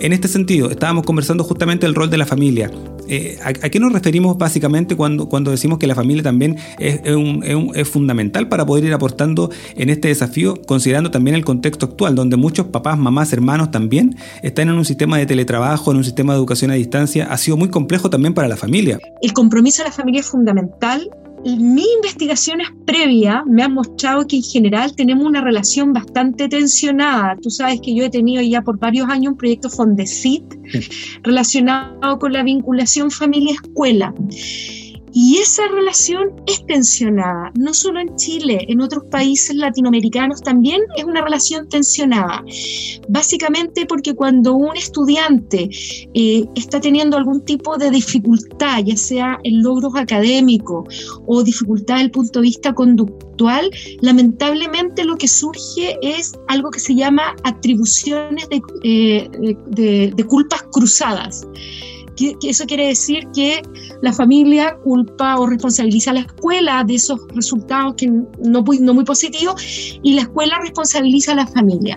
En 0.00 0.12
este 0.12 0.28
sentido, 0.28 0.70
estábamos 0.70 1.06
conversando 1.06 1.44
justamente 1.44 1.86
el 1.86 1.94
rol 1.94 2.10
de 2.10 2.18
la 2.18 2.26
familia. 2.26 2.70
Eh, 3.08 3.38
¿a, 3.42 3.52
qué 3.52 3.80
nos 3.80 3.92
referimos 3.92 4.38
básicamente 4.38 4.96
cuando, 4.96 5.28
cuando 5.28 5.50
decimos 5.50 5.78
que 5.78 5.86
la 5.86 5.94
familia 5.94 6.22
también 6.22 6.56
es, 6.78 7.00
es, 7.04 7.88
fundamental 7.88 8.48
para 8.48 8.64
poder 8.66 8.84
ir 8.84 8.92
aportando 8.92 9.50
en 9.76 9.90
este 9.90 10.08
desafío, 10.08 10.54
considerando 10.66 11.10
también 11.10 11.36
el 11.36 11.44
contexto 11.44 11.86
actual, 11.86 12.14
donde 12.14 12.36
muchos 12.36 12.66
papás, 12.66 12.98
mamás, 12.98 13.32
hermanos 13.32 13.70
también 13.70 14.16
están 14.42 14.68
en 14.68 14.74
un 14.74 14.84
sistema 14.84 15.18
de 15.18 15.26
teletrabajo, 15.26 15.90
en 15.90 15.98
un 15.98 16.04
sistema 16.04 16.32
de 16.32 16.38
educación 16.38 16.70
a 16.70 16.74
distancia? 16.74 17.26
Ha 17.26 17.36
sido 17.38 17.56
muy 17.56 17.68
complejo 17.68 18.10
también 18.10 18.34
para 18.34 18.48
la 18.48 18.56
familia. 18.56 18.98
El 19.22 19.32
compromiso 19.32 19.82
de 19.82 19.88
la 19.88 19.94
familia 19.94 20.20
es 20.20 20.26
fundamental 20.26 21.10
mis 21.44 21.86
investigaciones 21.96 22.68
previas 22.86 23.44
me 23.46 23.62
han 23.62 23.74
mostrado 23.74 24.26
que 24.26 24.36
en 24.36 24.42
general 24.42 24.94
tenemos 24.96 25.26
una 25.26 25.42
relación 25.42 25.92
bastante 25.92 26.48
tensionada. 26.48 27.36
Tú 27.42 27.50
sabes 27.50 27.80
que 27.80 27.94
yo 27.94 28.04
he 28.04 28.10
tenido 28.10 28.42
ya 28.42 28.62
por 28.62 28.78
varios 28.78 29.08
años 29.08 29.32
un 29.32 29.38
proyecto 29.38 29.68
Fondesit 29.68 30.44
relacionado 31.22 32.18
con 32.18 32.32
la 32.32 32.42
vinculación 32.42 33.10
familia-escuela. 33.10 34.14
Y 35.16 35.38
esa 35.38 35.68
relación 35.68 36.42
es 36.48 36.66
tensionada, 36.66 37.52
no 37.54 37.72
solo 37.72 38.00
en 38.00 38.16
Chile, 38.16 38.66
en 38.68 38.80
otros 38.80 39.04
países 39.12 39.54
latinoamericanos 39.54 40.40
también 40.42 40.82
es 40.96 41.04
una 41.04 41.22
relación 41.22 41.68
tensionada. 41.68 42.44
Básicamente 43.08 43.86
porque 43.86 44.14
cuando 44.14 44.54
un 44.54 44.76
estudiante 44.76 45.70
eh, 46.14 46.44
está 46.56 46.80
teniendo 46.80 47.16
algún 47.16 47.44
tipo 47.44 47.78
de 47.78 47.92
dificultad, 47.92 48.82
ya 48.84 48.96
sea 48.96 49.38
en 49.44 49.62
logros 49.62 49.94
académicos 49.94 51.06
o 51.26 51.44
dificultad 51.44 51.94
desde 51.94 52.06
el 52.06 52.10
punto 52.10 52.40
de 52.40 52.46
vista 52.46 52.74
conductual, 52.74 53.70
lamentablemente 54.00 55.04
lo 55.04 55.14
que 55.14 55.28
surge 55.28 55.96
es 56.02 56.32
algo 56.48 56.72
que 56.72 56.80
se 56.80 56.96
llama 56.96 57.36
atribuciones 57.44 58.48
de, 58.48 58.60
eh, 58.82 59.30
de 60.12 60.24
culpas 60.24 60.64
cruzadas 60.72 61.46
eso 62.42 62.64
quiere 62.66 62.88
decir 62.88 63.26
que 63.34 63.62
la 64.02 64.12
familia 64.12 64.76
culpa 64.84 65.36
o 65.38 65.46
responsabiliza 65.46 66.10
a 66.10 66.14
la 66.14 66.20
escuela 66.20 66.84
de 66.84 66.94
esos 66.94 67.20
resultados 67.34 67.94
que 67.96 68.06
no, 68.06 68.64
no 68.80 68.94
muy 68.94 69.04
positivos 69.04 69.60
y 70.02 70.14
la 70.14 70.22
escuela 70.22 70.58
responsabiliza 70.60 71.32
a 71.32 71.36
la 71.36 71.46
familia. 71.46 71.96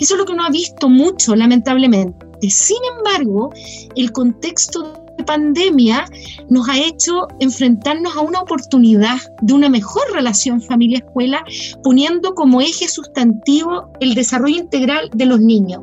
Eso 0.00 0.14
es 0.14 0.18
lo 0.18 0.24
que 0.24 0.32
uno 0.32 0.44
ha 0.44 0.50
visto 0.50 0.88
mucho, 0.88 1.34
lamentablemente. 1.34 2.26
Sin 2.48 2.78
embargo, 2.96 3.50
el 3.94 4.10
contexto 4.10 5.04
de 5.16 5.24
pandemia 5.24 6.04
nos 6.48 6.68
ha 6.68 6.78
hecho 6.78 7.28
enfrentarnos 7.38 8.16
a 8.16 8.20
una 8.20 8.40
oportunidad 8.40 9.18
de 9.42 9.54
una 9.54 9.68
mejor 9.68 10.02
relación 10.12 10.60
familia-escuela, 10.60 11.44
poniendo 11.84 12.34
como 12.34 12.60
eje 12.60 12.88
sustantivo 12.88 13.92
el 14.00 14.14
desarrollo 14.14 14.56
integral 14.56 15.08
de 15.14 15.26
los 15.26 15.40
niños. 15.40 15.80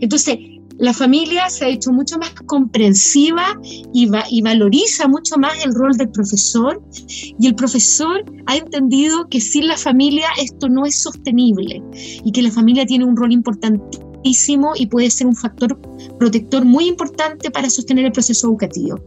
Entonces, 0.00 0.38
la 0.82 0.92
familia 0.92 1.48
se 1.48 1.64
ha 1.64 1.68
hecho 1.68 1.92
mucho 1.92 2.18
más 2.18 2.34
comprensiva 2.46 3.56
y, 3.94 4.08
valoriza 4.42 5.06
mucho 5.06 5.36
más 5.38 5.64
el 5.64 5.72
rol 5.76 5.96
del 5.96 6.10
profesor 6.10 6.82
y 7.06 7.46
el 7.46 7.54
profesor 7.54 8.24
ha 8.46 8.56
entendido 8.56 9.28
que 9.28 9.40
sin 9.40 9.68
la 9.68 9.76
familia 9.76 10.26
esto 10.42 10.68
no 10.68 10.84
es 10.84 10.96
sostenible 10.96 11.80
y 12.24 12.32
que 12.32 12.42
la 12.42 12.50
familia 12.50 12.84
tiene 12.84 13.04
un 13.04 13.16
rol 13.16 13.30
importantísimo 13.30 14.72
y 14.74 14.86
puede 14.86 15.08
ser 15.10 15.28
un 15.28 15.36
factor 15.36 15.80
protector 16.18 16.64
muy 16.64 16.88
importante 16.88 17.52
para 17.52 17.70
sostener 17.70 18.06
el 18.06 18.12
proceso 18.12 18.48
educativo. 18.48 18.98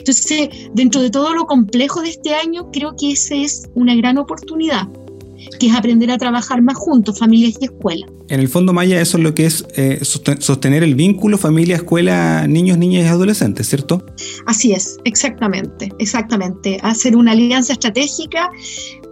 Entonces, 0.00 0.50
dentro 0.74 1.00
de 1.00 1.08
todo 1.08 1.32
lo 1.32 1.46
complejo 1.46 2.02
de 2.02 2.10
este 2.10 2.34
año, 2.34 2.70
creo 2.70 2.94
que 2.94 3.12
esa 3.12 3.36
es 3.36 3.70
una 3.74 3.94
gran 3.94 4.18
oportunidad 4.18 4.86
que 5.58 5.66
es 5.66 5.74
aprender 5.74 6.10
a 6.10 6.18
trabajar 6.18 6.62
más 6.62 6.76
juntos, 6.76 7.18
familias 7.18 7.54
y 7.60 7.66
escuela. 7.66 8.06
En 8.28 8.40
el 8.40 8.48
fondo, 8.48 8.72
Maya, 8.72 9.00
eso 9.00 9.18
es 9.18 9.24
lo 9.24 9.34
que 9.34 9.46
es 9.46 9.64
eh, 9.76 10.00
sostener 10.02 10.82
el 10.82 10.94
vínculo 10.94 11.38
familia, 11.38 11.76
escuela, 11.76 12.46
niños, 12.46 12.78
niñas 12.78 13.04
y 13.04 13.08
adolescentes, 13.08 13.68
¿cierto? 13.68 14.04
Así 14.46 14.72
es, 14.72 14.98
exactamente, 15.04 15.90
exactamente. 15.98 16.78
Hacer 16.82 17.16
una 17.16 17.32
alianza 17.32 17.74
estratégica 17.74 18.50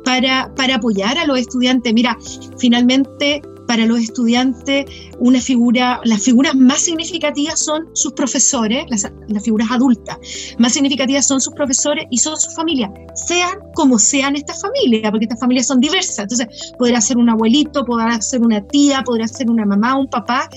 para, 0.05 0.53
para 0.55 0.77
apoyar 0.77 1.19
a 1.19 1.27
los 1.27 1.39
estudiantes. 1.39 1.93
Mira, 1.93 2.17
finalmente 2.59 3.43
para 3.71 3.87
los 3.87 4.01
estudiantes 4.01 4.85
una 5.21 5.41
figura, 5.41 6.01
las 6.03 6.23
figuras 6.23 6.57
más 6.57 6.81
significativas 6.81 7.61
son 7.61 7.89
sus 7.93 8.15
profesores, 8.15 8.85
las, 8.89 9.45
figuras 9.45 9.71
adultas, 9.71 10.19
más 10.59 10.73
significativas 10.73 11.29
son 11.29 11.41
sus 11.41 11.55
profesores 11.55 12.05
y 12.11 12.19
son 12.19 12.37
sus 12.37 12.53
familias, 12.57 12.91
sean 13.15 13.61
como 13.77 14.01
sean 14.01 14.35
estas 14.35 14.61
familias, 14.61 15.09
porque 15.13 15.27
estas 15.27 15.39
familias 15.39 15.69
son 15.69 15.79
diversas, 15.79 16.19
entonces 16.19 16.49
podrá 16.81 17.01
ser 17.01 17.17
un 17.17 17.31
abuelito, 17.31 17.85
podrá 17.85 18.21
ser 18.21 18.41
una 18.41 18.61
tía, 18.61 19.05
podrá 19.05 19.29
ser 19.29 19.49
una 19.49 19.65
mamá, 19.65 19.97
un 19.97 20.09
papá, 20.09 20.49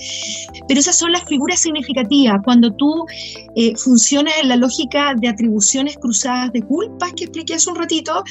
pero 0.66 0.80
esas 0.80 0.98
son 0.98 1.12
las 1.12 1.22
figuras 1.22 1.60
significativas. 1.60 2.40
Cuando 2.44 2.72
tú 2.72 3.06
eh, 3.54 3.76
funcionas 3.76 4.34
en 4.42 4.48
la 4.48 4.56
lógica 4.56 5.14
de 5.14 5.28
atribuciones 5.28 5.96
cruzadas 5.98 6.50
de 6.52 6.62
culpas 6.62 7.12
que 7.12 7.24
expliqué 7.26 7.54
hace 7.54 7.70
un 7.70 7.76
ratito, 7.76 8.24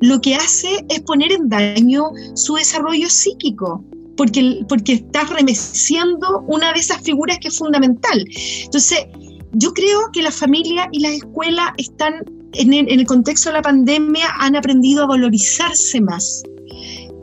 lo 0.00 0.22
que 0.22 0.36
hace 0.36 0.86
es 0.88 1.00
poner 1.00 1.32
en 1.32 1.50
daño 1.50 2.04
su 2.34 2.54
desarrollo 2.54 3.10
psíquico 3.10 3.84
porque, 4.16 4.60
porque 4.68 4.94
estás 4.94 5.30
remeciendo 5.30 6.44
una 6.46 6.72
de 6.72 6.80
esas 6.80 7.02
figuras 7.02 7.38
que 7.38 7.48
es 7.48 7.58
fundamental. 7.58 8.24
Entonces, 8.64 9.06
yo 9.52 9.72
creo 9.72 10.10
que 10.12 10.22
la 10.22 10.30
familia 10.30 10.88
y 10.92 11.00
las 11.00 11.12
escuelas 11.12 11.70
están, 11.76 12.24
en 12.54 12.72
el, 12.72 13.06
contexto 13.06 13.50
de 13.50 13.56
la 13.56 13.62
pandemia, 13.62 14.26
han 14.38 14.56
aprendido 14.56 15.04
a 15.04 15.06
valorizarse 15.06 16.00
más. 16.00 16.42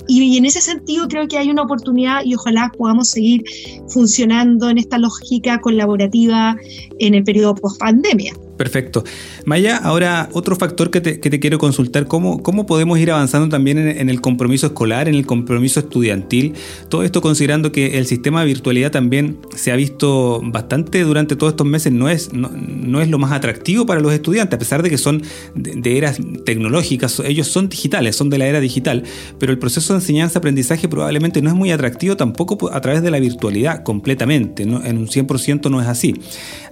Y, 0.07 0.37
en 0.37 0.45
ese 0.45 0.61
sentido 0.61 1.07
creo 1.07 1.27
que 1.27 1.37
hay 1.37 1.49
una 1.49 1.61
oportunidad 1.61 2.23
y 2.25 2.33
ojalá 2.33 2.71
podamos 2.75 3.11
seguir 3.11 3.43
funcionando 3.89 4.69
en 4.69 4.79
esta 4.79 4.97
lógica 4.97 5.59
colaborativa 5.61 6.55
en 6.97 7.13
el 7.13 7.23
periodo 7.23 7.55
post 7.55 7.79
pandemia. 7.79 8.33
Perfecto. 8.59 9.05
Maya, 9.45 9.77
ahora 9.77 10.27
otro 10.33 10.53
factor 10.57 10.91
que 10.91 10.99
te, 10.99 11.39
quiero 11.39 11.57
consultar, 11.59 12.07
¿cómo, 12.07 12.43
¿cómo, 12.43 12.65
podemos 12.65 12.99
ir 12.99 13.09
avanzando 13.09 13.47
también 13.47 13.77
en, 13.77 14.09
el 14.09 14.19
compromiso 14.19 14.67
escolar, 14.67 15.07
en 15.07 15.15
el 15.15 15.25
compromiso 15.25 15.79
estudiantil? 15.79 16.55
Todo 16.89 17.03
esto 17.03 17.21
considerando 17.21 17.71
que 17.71 17.97
el 17.97 18.05
sistema 18.05 18.41
de 18.41 18.47
virtualidad 18.47 18.91
también 18.91 19.37
se 19.55 19.71
ha 19.71 19.77
visto 19.77 20.41
bastante 20.43 21.05
durante 21.05 21.37
todos 21.37 21.53
estos 21.53 21.65
meses, 21.65 21.93
no 21.93 22.09
es, 22.09 22.33
no, 22.33 22.99
es 22.99 23.07
lo 23.07 23.17
más 23.17 23.31
atractivo 23.31 23.85
para 23.85 24.01
los 24.01 24.11
estudiantes, 24.11 24.57
a 24.57 24.59
pesar 24.59 24.83
de 24.83 24.89
que 24.89 24.97
son 24.97 25.23
de, 25.55 25.97
eras 25.97 26.17
tecnológicas, 26.43 27.21
ellos 27.21 27.47
son 27.47 27.69
digitales, 27.69 28.17
son 28.17 28.29
de 28.29 28.39
la 28.39 28.47
era 28.47 28.59
digital, 28.59 29.05
pero 29.39 29.53
el 29.53 29.57
proceso 29.57 29.93
de 29.93 29.99
enseñanza-aprendizaje 29.99 30.89
probablemente 30.89 31.41
no 31.41 31.49
es 31.49 31.55
muy 31.55 31.71
atractivo 31.71 32.17
tampoco 32.17 32.69
a 32.73 32.81
través 32.81 33.03
de 33.03 33.09
la 33.09 33.21
virtualidad 33.21 33.83
completamente, 33.83 34.63
en 34.63 34.73
un 34.73 35.07
100% 35.07 35.71
no 35.71 35.79
es 35.79 35.87
así. 35.87 36.13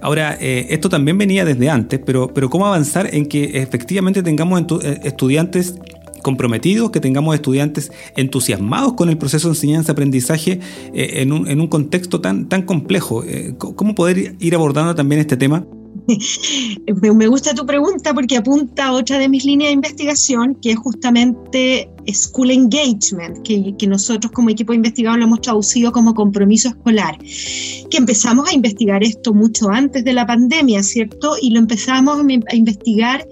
Ahora, 0.02 0.36
eh, 0.38 0.66
esto 0.68 0.90
también 0.90 1.16
venía 1.16 1.46
desde 1.46 1.70
antes 1.70 1.77
pero, 1.84 2.32
pero 2.34 2.50
cómo 2.50 2.66
avanzar 2.66 3.14
en 3.14 3.26
que 3.26 3.60
efectivamente 3.62 4.22
tengamos 4.22 4.62
eh, 4.82 5.00
estudiantes 5.04 5.74
comprometidos, 6.22 6.90
que 6.90 7.00
tengamos 7.00 7.34
estudiantes 7.34 7.92
entusiasmados 8.16 8.94
con 8.94 9.08
el 9.08 9.18
proceso 9.18 9.48
de 9.48 9.52
enseñanza-aprendizaje 9.52 10.60
eh, 10.92 11.22
en, 11.22 11.32
un, 11.32 11.66
contexto 11.68 12.20
tan, 12.20 12.48
tan 12.48 12.62
complejo. 12.62 13.24
Eh, 13.24 13.54
¿Cómo 13.58 13.94
poder 13.94 14.36
ir 14.38 14.54
abordando 14.54 14.94
también 14.94 15.20
este 15.20 15.36
tema? 15.36 15.64
Me 17.02 17.26
gusta 17.26 17.54
tu 17.54 17.66
pregunta 17.66 18.14
porque 18.14 18.36
apunta 18.36 18.86
a 18.86 18.92
otra 18.92 19.18
de 19.18 19.28
mis 19.28 19.44
líneas 19.44 19.70
de 19.70 19.74
investigación, 19.74 20.56
que 20.60 20.72
es 20.72 20.78
justamente 20.78 21.90
School 22.12 22.50
Engagement, 22.50 23.42
que, 23.42 23.74
que, 23.78 23.86
nosotros 23.86 24.32
como 24.32 24.50
equipo 24.50 24.72
de 24.72 24.76
investigadores 24.76 25.20
lo 25.20 25.26
hemos 25.26 25.40
traducido 25.40 25.92
como 25.92 26.14
compromiso 26.14 26.68
escolar, 26.68 27.18
que 27.18 27.96
empezamos 27.96 28.48
a 28.48 28.54
investigar 28.54 29.02
esto 29.02 29.34
mucho 29.34 29.68
antes 29.70 30.04
de 30.04 30.12
la 30.12 30.26
pandemia, 30.26 30.82
¿cierto? 30.82 31.34
Y 31.40 31.50
lo 31.50 31.58
empezamos 31.58 32.18
a 32.18 32.56
investigar 32.56 33.26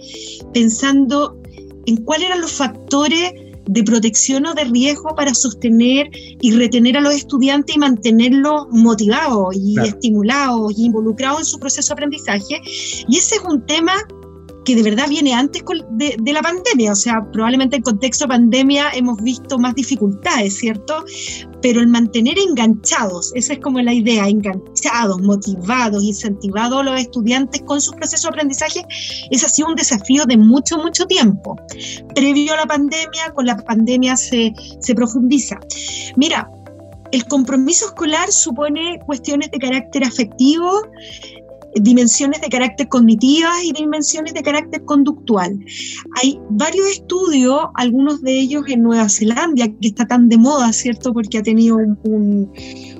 pensando 0.52 1.40
en 1.86 1.96
cuáles 1.98 2.26
eran 2.26 2.40
los 2.40 2.52
factores 2.52 3.32
de 3.66 3.82
protección 3.82 4.46
o 4.46 4.54
de 4.54 4.64
riesgo 4.64 5.14
para 5.14 5.34
sostener 5.34 6.08
y 6.40 6.52
retener 6.52 6.96
a 6.96 7.00
los 7.00 7.14
estudiantes 7.14 7.76
y 7.76 7.78
mantenerlos 7.78 8.66
motivados 8.70 9.54
y 9.56 9.78
estimulados 9.80 10.72
y 10.76 10.86
involucrados 10.86 11.40
en 11.40 11.44
su 11.46 11.58
proceso 11.58 11.88
de 11.88 11.92
aprendizaje. 11.94 12.60
Y 13.08 13.16
ese 13.16 13.36
es 13.36 13.42
un 13.42 13.64
tema 13.66 13.94
que 14.66 14.74
de 14.74 14.82
verdad 14.82 15.08
viene 15.08 15.32
antes 15.32 15.62
de, 15.92 16.32
la 16.32 16.42
pandemia, 16.42 16.92
o 16.92 16.96
sea, 16.96 17.24
probablemente 17.32 17.76
en 17.76 17.82
contexto 17.82 18.24
de 18.24 18.30
pandemia 18.30 18.90
hemos 18.94 19.16
visto 19.22 19.58
más 19.58 19.76
dificultades, 19.76 20.58
¿cierto? 20.58 21.04
Pero 21.62 21.80
el 21.80 21.86
mantener 21.86 22.36
enganchados, 22.36 23.32
esa 23.36 23.54
es 23.54 23.60
como 23.60 23.80
la 23.80 23.94
idea, 23.94 24.28
enganchados, 24.28 25.22
motivados, 25.22 26.02
incentivados 26.02 26.84
los 26.84 27.00
estudiantes 27.00 27.62
con 27.62 27.80
su 27.80 27.92
proceso 27.92 28.28
de 28.28 28.34
aprendizaje, 28.34 28.84
ese 29.30 29.46
ha 29.46 29.48
sido 29.48 29.68
un 29.68 29.76
desafío 29.76 30.24
de 30.26 30.36
mucho, 30.36 30.78
mucho 30.78 31.06
tiempo. 31.06 31.54
Previo 32.14 32.52
a 32.54 32.56
la 32.56 32.66
pandemia, 32.66 33.32
con 33.34 33.46
la 33.46 33.56
pandemia 33.56 34.16
se, 34.16 34.52
se 34.80 34.94
profundiza. 34.96 35.60
Mira, 36.16 36.50
el 37.12 37.24
compromiso 37.26 37.86
escolar 37.86 38.32
supone 38.32 38.98
cuestiones 39.06 39.52
de 39.52 39.58
carácter 39.58 40.02
afectivo, 40.02 40.82
dimensiones 41.80 42.40
de 42.40 42.48
carácter 42.48 42.88
cognitivas 42.88 43.64
y 43.64 43.72
dimensiones 43.72 44.34
de 44.34 44.42
carácter 44.42 44.84
conductual. 44.84 45.58
Hay 46.22 46.38
varios 46.50 46.86
estudios, 46.88 47.60
algunos 47.74 48.22
de 48.22 48.38
ellos 48.38 48.64
en 48.68 48.82
Nueva 48.82 49.08
Zelanda, 49.08 49.66
que 49.68 49.88
está 49.88 50.06
tan 50.06 50.28
de 50.28 50.38
moda, 50.38 50.72
¿cierto? 50.72 51.12
Porque 51.12 51.38
ha 51.38 51.42
tenido 51.42 51.78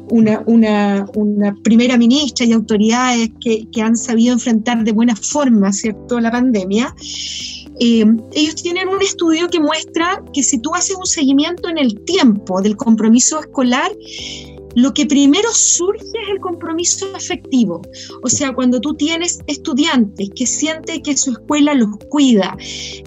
una, 0.08 1.54
primera 1.62 1.96
ministra 1.96 2.46
y 2.46 2.52
autoridades 2.52 3.30
que, 3.40 3.66
han 3.82 3.96
sabido 3.96 4.32
enfrentar 4.34 4.84
de 4.84 4.92
buena 4.92 5.16
forma, 5.16 5.72
¿cierto?, 5.72 6.18
la 6.20 6.30
pandemia. 6.30 6.94
Eh, 7.78 8.06
ellos 8.32 8.54
tienen 8.62 8.88
un 8.88 9.02
estudio 9.02 9.48
que 9.48 9.60
muestra 9.60 10.22
que 10.32 10.42
si 10.42 10.58
tú 10.58 10.74
haces 10.74 10.96
un 10.96 11.04
seguimiento 11.04 11.68
en 11.68 11.76
el 11.76 12.00
tiempo 12.04 12.62
del 12.62 12.74
compromiso 12.76 13.38
escolar, 13.40 13.92
lo 14.76 14.92
que 14.92 15.06
primero 15.06 15.48
surge 15.52 16.04
es 16.04 16.28
el 16.30 16.38
compromiso 16.38 17.06
efectivo. 17.16 17.80
O 18.22 18.28
sea, 18.28 18.52
cuando 18.52 18.78
tú 18.78 18.94
tienes 18.94 19.40
estudiantes 19.46 20.28
que 20.36 20.46
sienten 20.46 21.02
que 21.02 21.16
su 21.16 21.32
escuela 21.32 21.74
los 21.74 21.88
cuida, 22.10 22.56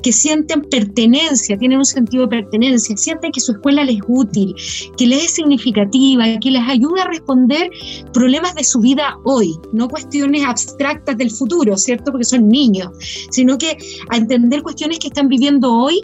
que 0.01 0.11
sienten 0.11 0.63
pertenencia, 0.63 1.57
tienen 1.57 1.77
un 1.77 1.85
sentido 1.85 2.23
de 2.23 2.41
pertenencia, 2.41 2.97
sienten 2.97 3.31
que 3.31 3.39
su 3.39 3.51
escuela 3.51 3.83
les 3.83 3.97
es 3.97 4.01
útil, 4.07 4.55
que 4.97 5.05
les 5.05 5.25
es 5.25 5.31
significativa, 5.31 6.25
que 6.39 6.51
les 6.51 6.67
ayuda 6.67 7.03
a 7.03 7.07
responder 7.07 7.69
problemas 8.13 8.55
de 8.55 8.63
su 8.63 8.79
vida 8.79 9.17
hoy, 9.23 9.55
no 9.71 9.87
cuestiones 9.87 10.43
abstractas 10.45 11.17
del 11.17 11.29
futuro, 11.29 11.77
¿cierto? 11.77 12.11
Porque 12.11 12.25
son 12.25 12.49
niños, 12.49 12.89
sino 13.29 13.57
que 13.57 13.77
a 14.09 14.17
entender 14.17 14.63
cuestiones 14.63 14.97
que 14.97 15.07
están 15.07 15.27
viviendo 15.27 15.71
hoy 15.71 16.01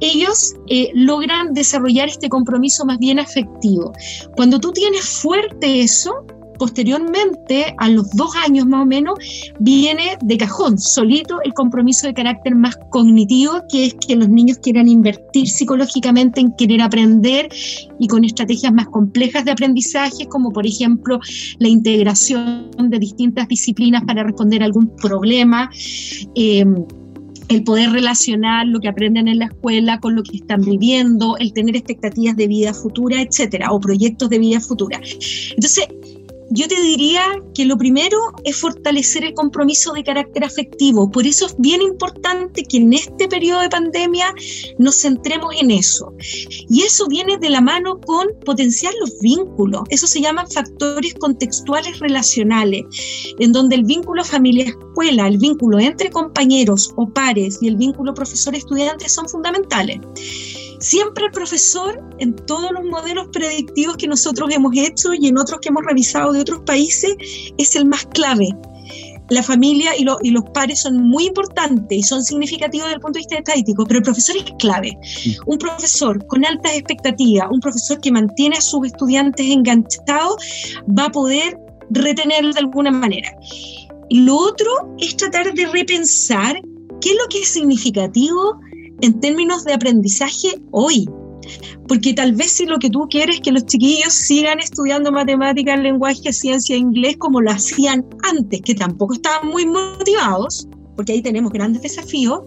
ellos 0.00 0.54
eh, 0.68 0.90
logran 0.94 1.54
desarrollar 1.54 2.08
este 2.08 2.28
compromiso 2.28 2.84
más 2.84 2.98
bien 2.98 3.18
afectivo. 3.18 3.92
Cuando 4.36 4.58
tú 4.58 4.72
tienes 4.72 5.04
fuerte 5.04 5.80
eso, 5.80 6.24
posteriormente, 6.58 7.74
a 7.78 7.88
los 7.88 8.10
dos 8.10 8.34
años 8.44 8.66
más 8.66 8.82
o 8.82 8.86
menos, 8.86 9.18
viene 9.60 10.18
de 10.20 10.36
cajón, 10.36 10.78
solito 10.78 11.40
el 11.44 11.54
compromiso 11.54 12.06
de 12.06 12.14
carácter 12.14 12.54
más 12.54 12.76
cognitivo, 12.90 13.62
que 13.70 13.86
es 13.86 13.94
que 13.94 14.16
los 14.16 14.28
niños 14.28 14.58
quieran 14.58 14.88
invertir 14.88 15.48
psicológicamente 15.48 16.40
en 16.40 16.52
querer 16.56 16.82
aprender 16.82 17.48
y 17.98 18.08
con 18.08 18.24
estrategias 18.24 18.72
más 18.72 18.88
complejas 18.88 19.44
de 19.44 19.52
aprendizaje, 19.52 20.26
como 20.26 20.50
por 20.50 20.66
ejemplo 20.66 21.20
la 21.58 21.68
integración 21.68 22.70
de 22.78 22.98
distintas 22.98 23.48
disciplinas 23.48 24.02
para 24.04 24.24
responder 24.24 24.62
algún 24.62 24.94
problema. 24.96 25.70
Eh, 26.34 26.64
el 27.48 27.64
poder 27.64 27.90
relacionar 27.90 28.66
lo 28.66 28.80
que 28.80 28.88
aprenden 28.88 29.28
en 29.28 29.38
la 29.38 29.46
escuela 29.46 30.00
con 30.00 30.14
lo 30.14 30.22
que 30.22 30.36
están 30.36 30.60
viviendo, 30.60 31.36
el 31.38 31.52
tener 31.52 31.76
expectativas 31.76 32.36
de 32.36 32.46
vida 32.46 32.74
futura, 32.74 33.22
etcétera, 33.22 33.72
o 33.72 33.80
proyectos 33.80 34.28
de 34.30 34.38
vida 34.38 34.60
futura. 34.60 35.00
Entonces, 35.50 35.88
yo 36.50 36.66
te 36.66 36.80
diría 36.80 37.22
que 37.54 37.64
lo 37.64 37.76
primero 37.76 38.18
es 38.44 38.56
fortalecer 38.56 39.24
el 39.24 39.34
compromiso 39.34 39.92
de 39.92 40.02
carácter 40.02 40.44
afectivo. 40.44 41.10
Por 41.10 41.26
eso 41.26 41.46
es 41.46 41.54
bien 41.58 41.82
importante 41.82 42.64
que 42.64 42.78
en 42.78 42.92
este 42.92 43.28
periodo 43.28 43.60
de 43.60 43.68
pandemia 43.68 44.32
nos 44.78 45.02
centremos 45.02 45.54
en 45.60 45.70
eso. 45.70 46.12
Y 46.68 46.82
eso 46.82 47.06
viene 47.08 47.36
de 47.36 47.50
la 47.50 47.60
mano 47.60 48.00
con 48.00 48.28
potenciar 48.44 48.92
los 49.00 49.18
vínculos. 49.20 49.82
Eso 49.90 50.06
se 50.06 50.20
llama 50.20 50.46
factores 50.46 51.14
contextuales 51.14 51.98
relacionales, 51.98 52.84
en 53.38 53.52
donde 53.52 53.76
el 53.76 53.84
vínculo 53.84 54.24
familia-escuela, 54.24 55.28
el 55.28 55.38
vínculo 55.38 55.78
entre 55.78 56.10
compañeros 56.10 56.92
o 56.96 57.08
pares 57.08 57.58
y 57.60 57.68
el 57.68 57.76
vínculo 57.76 58.14
profesor-estudiante 58.14 59.08
son 59.08 59.28
fundamentales. 59.28 59.98
Siempre 60.80 61.26
el 61.26 61.32
profesor, 61.32 62.00
en 62.18 62.34
todos 62.46 62.70
los 62.72 62.84
modelos 62.84 63.28
predictivos 63.32 63.96
que 63.96 64.06
nosotros 64.06 64.48
hemos 64.52 64.76
hecho 64.76 65.12
y 65.12 65.26
en 65.26 65.38
otros 65.38 65.58
que 65.60 65.70
hemos 65.70 65.84
revisado 65.84 66.32
de 66.32 66.40
otros 66.40 66.60
países, 66.64 67.16
es 67.56 67.74
el 67.74 67.86
más 67.86 68.06
clave. 68.06 68.48
La 69.30 69.42
familia 69.42 69.90
y, 69.96 70.06
y 70.22 70.30
los 70.30 70.44
pares 70.54 70.82
son 70.82 71.08
muy 71.08 71.26
importantes 71.26 71.98
y 71.98 72.02
son 72.02 72.22
significativos 72.24 72.86
desde 72.86 72.94
el 72.94 73.00
punto 73.00 73.18
de 73.18 73.20
vista 73.20 73.36
estadístico, 73.36 73.84
pero 73.84 73.98
el 73.98 74.04
profesor 74.04 74.36
es 74.36 74.44
clave. 74.58 74.96
Un 75.46 75.58
profesor 75.58 76.24
con 76.28 76.44
altas 76.44 76.72
expectativas, 76.72 77.48
un 77.50 77.60
profesor 77.60 78.00
que 78.00 78.12
mantiene 78.12 78.56
a 78.56 78.60
sus 78.60 78.86
estudiantes 78.86 79.46
enganchados, 79.46 80.36
va 80.96 81.06
a 81.06 81.10
poder 81.10 81.58
retener 81.90 82.54
de 82.54 82.60
alguna 82.60 82.90
manera. 82.90 83.30
Lo 84.10 84.36
otro 84.36 84.70
es 84.98 85.16
tratar 85.16 85.52
de 85.52 85.66
repensar 85.66 86.60
qué 87.00 87.10
es 87.10 87.16
lo 87.16 87.28
que 87.28 87.40
es 87.40 87.48
significativo 87.48 88.58
en 89.00 89.20
términos 89.20 89.64
de 89.64 89.74
aprendizaje 89.74 90.60
hoy. 90.70 91.08
Porque 91.86 92.12
tal 92.12 92.32
vez 92.32 92.52
si 92.52 92.66
lo 92.66 92.78
que 92.78 92.90
tú 92.90 93.06
quieres 93.08 93.36
es 93.36 93.40
que 93.40 93.52
los 93.52 93.64
chiquillos 93.64 94.12
sigan 94.12 94.58
estudiando 94.58 95.10
matemáticas, 95.10 95.80
lenguaje, 95.80 96.32
ciencia 96.32 96.76
inglés 96.76 97.16
como 97.16 97.40
lo 97.40 97.50
hacían 97.50 98.04
antes, 98.24 98.60
que 98.60 98.74
tampoco 98.74 99.14
estaban 99.14 99.48
muy 99.48 99.64
motivados, 99.64 100.68
porque 100.96 101.12
ahí 101.12 101.22
tenemos 101.22 101.52
grandes 101.52 101.82
desafíos, 101.82 102.40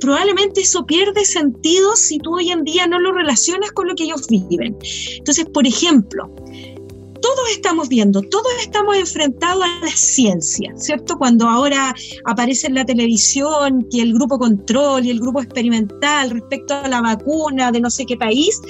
probablemente 0.00 0.62
eso 0.62 0.86
pierde 0.86 1.24
sentido 1.24 1.94
si 1.96 2.18
tú 2.18 2.36
hoy 2.36 2.50
en 2.50 2.64
día 2.64 2.86
no 2.86 2.98
lo 2.98 3.12
relacionas 3.12 3.72
con 3.72 3.88
lo 3.88 3.94
que 3.94 4.04
ellos 4.04 4.26
viven. 4.28 4.76
Entonces, 5.18 5.44
por 5.52 5.66
ejemplo, 5.66 6.34
todos 7.20 7.50
estamos 7.52 7.88
viendo, 7.88 8.22
todos 8.22 8.52
estamos 8.60 8.96
enfrentados 8.96 9.64
a 9.64 9.84
la 9.84 9.90
ciencia, 9.90 10.72
¿cierto? 10.76 11.16
Cuando 11.16 11.48
ahora 11.48 11.94
aparece 12.24 12.66
en 12.66 12.74
la 12.74 12.84
televisión 12.84 13.86
que 13.90 14.02
el 14.02 14.14
grupo 14.14 14.38
control 14.38 15.06
y 15.06 15.10
el 15.10 15.20
grupo 15.20 15.40
experimental 15.40 16.30
respecto 16.30 16.74
a 16.74 16.88
la 16.88 17.00
vacuna 17.00 17.72
de 17.72 17.80
no 17.80 17.90
sé 17.90 18.06
qué 18.06 18.16
país, 18.16 18.60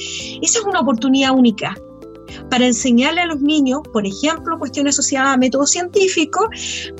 esa 0.42 0.58
es 0.58 0.64
una 0.64 0.80
oportunidad 0.80 1.32
única 1.32 1.74
para 2.50 2.66
enseñarle 2.66 3.22
a 3.22 3.26
los 3.26 3.40
niños, 3.40 3.80
por 3.92 4.06
ejemplo, 4.06 4.58
cuestiones 4.58 4.94
asociadas 4.94 5.34
a 5.34 5.36
métodos 5.36 5.70
científicos, 5.70 6.46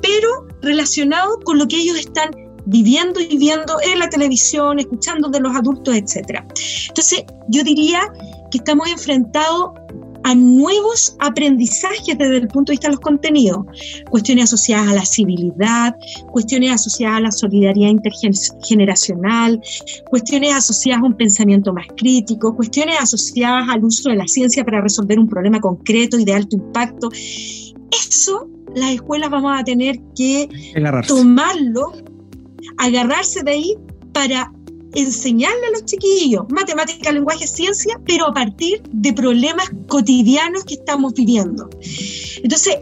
pero 0.03 0.47
relacionados 0.63 1.39
con 1.45 1.59
lo 1.59 1.67
que 1.67 1.77
ellos 1.77 1.99
están 1.99 2.31
viviendo 2.67 3.21
y 3.21 3.37
viendo 3.37 3.79
en 3.93 3.99
la 3.99 4.09
televisión, 4.09 4.79
escuchando 4.79 5.29
de 5.29 5.41
los 5.41 5.55
adultos, 5.57 5.95
etc. 5.95 6.43
Entonces, 6.89 7.25
yo 7.49 7.65
diría 7.65 8.01
que 8.51 8.59
estamos 8.59 8.89
enfrentados 8.89 9.71
a 10.25 10.35
nuevos 10.35 11.17
aprendizajes 11.19 12.17
desde 12.19 12.39
el 12.39 12.49
punto 12.49 12.71
de 12.71 12.75
vista 12.75 12.89
de 12.89 12.93
los 12.93 13.01
contenidos, 13.01 13.67
cuestiones 14.11 14.45
asociadas 14.45 14.89
a 14.89 14.95
la 14.95 15.05
civilidad, 15.05 15.97
cuestiones 16.31 16.73
asociadas 16.73 17.19
a 17.19 17.21
la 17.21 17.33
solidaridad 17.33 17.89
intergeneracional, 17.89 19.61
cuestiones 20.11 20.55
asociadas 20.55 21.03
a 21.03 21.07
un 21.07 21.17
pensamiento 21.17 21.73
más 21.73 21.87
crítico, 21.97 22.55
cuestiones 22.55 22.97
asociadas 23.01 23.69
al 23.69 23.85
uso 23.85 24.11
de 24.11 24.17
la 24.17 24.27
ciencia 24.27 24.65
para 24.65 24.81
resolver 24.81 25.19
un 25.19 25.29
problema 25.29 25.61
concreto 25.61 26.19
y 26.19 26.25
de 26.25 26.35
alto 26.35 26.57
impacto. 26.57 27.09
Eso 27.13 28.49
las 28.75 28.93
escuelas 28.93 29.31
vamos 29.31 29.53
a 29.59 29.65
tener 29.65 29.97
que 30.15 30.49
tomarlo, 31.07 31.93
agarrarse 32.79 33.43
de 33.43 33.51
ahí 33.51 33.75
para 34.13 34.53
enseñarle 34.95 35.67
a 35.69 35.71
los 35.73 35.85
chiquillos 35.85 36.45
matemática, 36.51 37.13
lenguaje, 37.13 37.47
ciencia, 37.47 38.01
pero 38.07 38.27
a 38.27 38.35
partir 38.35 38.83
de 38.91 39.13
problemas 39.13 39.71
cotidianos 39.89 40.65
que 40.65 40.75
estamos 40.75 41.15
viviendo. 41.15 41.69
Entonces, 42.43 42.79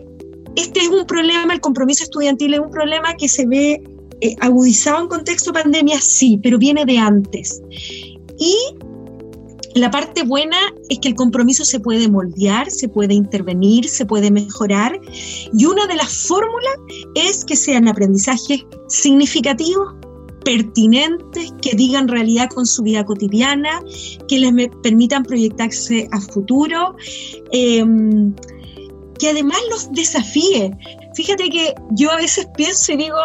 este 0.57 0.81
es 0.81 0.89
un 0.89 1.07
problema, 1.07 1.53
el 1.53 1.61
compromiso 1.61 2.05
estudiantil 2.05 2.55
es 2.55 2.61
un 2.61 2.71
problema 2.71 3.15
que 3.15 3.29
se 3.29 3.47
ve 3.47 3.83
eh, 4.21 4.35
agudizado 4.41 5.03
en 5.03 5.09
contexto 5.09 5.53
pandemia, 5.53 6.01
sí, 6.01 6.41
pero 6.43 6.59
viene 6.59 6.85
de 6.85 6.99
antes. 6.99 7.63
Y 8.39 8.57
la 9.75 9.91
parte 9.91 10.25
buena 10.25 10.57
es 10.89 10.99
que 10.99 11.09
el 11.09 11.15
compromiso 11.15 11.65
se 11.65 11.79
puede 11.79 12.09
moldear, 12.09 12.71
se 12.71 12.89
puede 12.89 13.15
intervenir, 13.15 13.89
se 13.89 14.07
puede 14.07 14.31
mejorar. 14.31 14.99
Y 15.53 15.67
una 15.67 15.87
de 15.87 15.95
las 15.95 16.27
fórmulas 16.27 16.75
es 17.15 17.45
que 17.45 17.55
sean 17.55 17.87
aprendizajes 17.87 18.65
significativos, 18.89 19.95
pertinentes, 20.45 21.53
que 21.61 21.75
digan 21.75 22.09
realidad 22.09 22.49
con 22.49 22.67
su 22.67 22.83
vida 22.83 23.05
cotidiana, 23.05 23.81
que 24.29 24.39
les 24.39 24.53
permitan 24.83 25.23
proyectarse 25.25 26.09
a 26.13 26.21
futuro, 26.21 26.97
em, 27.53 28.35
que 29.19 29.31
además 29.31 29.59
los 29.71 29.93
desafíe. 29.93 30.71
Fíjate 31.15 31.51
que 31.51 31.75
yo 31.97 32.11
a 32.11 32.17
veces 32.17 32.47
pienso 32.57 32.93
y 32.93 32.97
digo, 32.97 33.19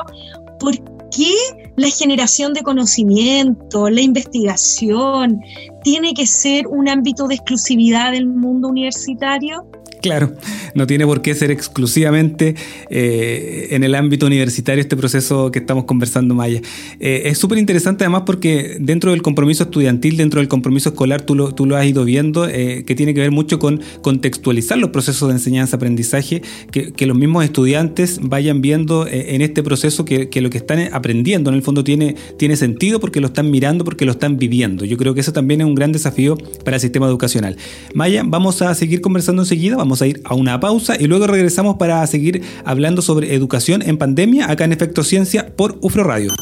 ¿por 0.60 0.74
qué 1.16 1.34
la 1.76 1.90
generación 1.90 2.54
de 2.54 2.62
conocimiento, 2.62 3.90
la 3.90 4.02
investigación, 4.02 5.40
tiene 5.84 6.14
que 6.14 6.26
ser 6.26 6.68
un 6.68 6.88
ámbito 6.90 7.28
de 7.28 7.36
exclusividad 7.36 8.12
del 8.12 8.28
mundo 8.28 8.70
universitario? 8.70 9.68
Claro, 10.04 10.34
no 10.76 10.86
tiene 10.86 11.06
por 11.06 11.22
qué 11.22 11.34
ser 11.34 11.50
exclusivamente 11.50 12.56
eh, 12.90 13.68
en 13.72 13.86
el 13.86 13.96
ámbito 13.96 14.26
universitario 14.26 14.82
este 14.82 14.98
proceso 14.98 15.50
que 15.50 15.60
estamos 15.60 15.86
conversando, 15.86 16.36
Maya. 16.36 16.60
Eh, 17.00 17.22
es 17.28 17.38
súper 17.38 17.58
interesante 17.58 18.04
además 18.04 18.24
porque 18.26 18.76
dentro 18.82 19.12
del 19.12 19.22
compromiso 19.22 19.64
estudiantil, 19.64 20.18
dentro 20.18 20.42
del 20.42 20.50
compromiso 20.50 20.90
escolar, 20.90 21.22
tú 21.22 21.36
lo, 21.36 21.56
tú 21.56 21.66
lo 21.66 21.78
has 21.78 21.86
ido 21.86 22.04
viendo, 22.04 22.50
eh, 22.50 22.84
que 22.86 22.96
tiene 22.96 23.14
que 23.14 23.22
ver 23.22 23.32
mucho 23.32 23.60
con 23.60 23.80
contextualizar 24.02 24.78
los 24.78 24.90
procesos 24.90 25.30
de 25.30 25.36
enseñanza-aprendizaje, 25.36 26.42
que, 26.70 27.06
los 27.08 27.18
mismos 27.18 27.46
estudiantes 27.46 28.20
vayan 28.22 28.62
viendo 28.62 29.08
en 29.08 29.42
este 29.42 29.64
proceso 29.64 30.04
que, 30.04 30.30
lo 30.42 30.50
que 30.50 30.58
están 30.58 30.94
aprendiendo 30.94 31.50
en 31.50 31.56
el 31.56 31.62
fondo 31.62 31.86
tiene, 31.86 32.16
tiene 32.38 32.58
sentido 32.58 33.00
porque 33.00 33.22
lo 33.22 33.28
están 33.28 33.52
mirando, 33.52 33.86
porque 33.86 34.04
lo 34.04 34.12
están 34.12 34.38
viviendo. 34.38 34.84
Yo 34.84 34.98
creo 34.98 35.14
que 35.14 35.22
eso 35.22 35.32
también 35.32 35.62
es 35.62 35.68
un 35.68 35.76
gran 35.76 35.94
desafío 35.94 36.36
para 36.66 36.76
el 36.76 36.82
sistema 36.82 37.08
educacional. 37.08 37.56
Maya, 37.94 38.24
vamos 38.26 38.62
a 38.62 38.76
seguir 38.76 39.00
conversando 39.00 39.44
enseguida, 39.44 39.78
vamos 39.78 39.93
a 40.02 40.08
ir 40.08 40.22
a 40.26 40.36
una 40.36 40.60
pausa 40.60 40.96
y 41.00 41.08
luego 41.08 41.28
regresamos 41.28 41.78
para 41.78 42.06
seguir 42.08 42.44
hablando 42.66 43.02
sobre 43.02 43.34
educación 43.36 43.82
en 43.82 43.98
pandemia 43.98 44.50
acá 44.50 44.66
en 44.66 44.74
Efecto 44.74 45.04
Ciencia 45.04 45.56
por 45.56 45.78
UFRO 45.82 46.04
Radio. 46.04 46.34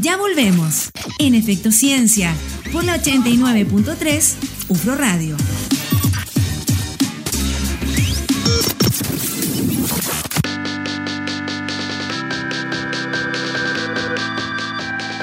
Ya 0.00 0.16
volvemos 0.16 0.90
en 1.18 1.34
Efecto 1.34 1.70
Ciencia 1.70 2.34
por 2.72 2.84
la 2.84 3.00
89.3 3.00 4.34
UFRO 4.68 4.96
Radio. 4.96 5.36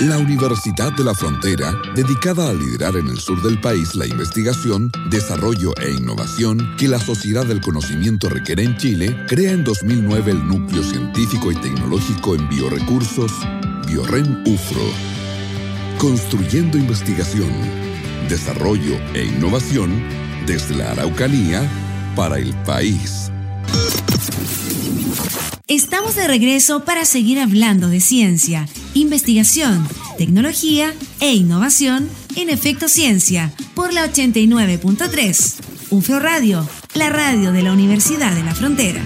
La 0.02 0.18
Universidad 0.18 0.92
de 0.94 1.04
la 1.04 1.14
Frontera, 1.14 1.80
dedicada 1.94 2.50
a 2.50 2.54
liderar 2.54 2.96
en 2.96 3.08
el 3.08 3.20
sur 3.20 3.40
del 3.44 3.62
país 3.62 3.94
la 3.94 4.08
investigación, 4.08 4.92
desarrollo 5.12 5.76
e 5.80 5.92
innovación 5.92 6.76
que 6.76 6.88
la 6.88 6.98
sociedad 7.00 7.46
del 7.46 7.62
conocimiento 7.62 8.28
requiere 8.28 8.64
en 8.64 8.76
Chile, 8.78 9.16
crea 9.28 9.52
en 9.52 9.64
2009 9.64 10.32
el 10.32 10.48
Núcleo 10.48 10.82
Científico 10.82 11.52
y 11.52 11.56
Tecnológico 11.56 12.34
en 12.34 12.50
Biorecursos, 12.50 13.32
BioREN 13.86 14.42
UFRO. 14.48 14.90
Construyendo 16.00 16.80
investigación, 16.80 17.52
desarrollo 18.28 18.96
e 19.14 19.26
innovación 19.26 20.02
desde 20.48 20.78
la 20.78 20.94
Araucanía 20.94 21.62
para 22.16 22.40
el 22.40 22.56
país. 22.64 23.32
Estamos 25.72 26.16
de 26.16 26.28
regreso 26.28 26.84
para 26.84 27.06
seguir 27.06 27.40
hablando 27.40 27.88
de 27.88 28.02
ciencia, 28.02 28.68
investigación, 28.94 29.88
tecnología 30.18 30.94
e 31.22 31.34
innovación 31.34 32.10
en 32.36 32.50
Efecto 32.50 32.90
Ciencia 32.90 33.54
por 33.74 33.94
la 33.94 34.06
89.3. 34.06 35.54
UFO 35.92 36.20
Radio, 36.20 36.68
la 36.94 37.10
radio 37.10 37.54
de 37.54 37.64
la 37.64 37.72
Universidad 37.72 38.36
de 38.36 38.44
la 38.44 38.54
Frontera. 38.54 39.02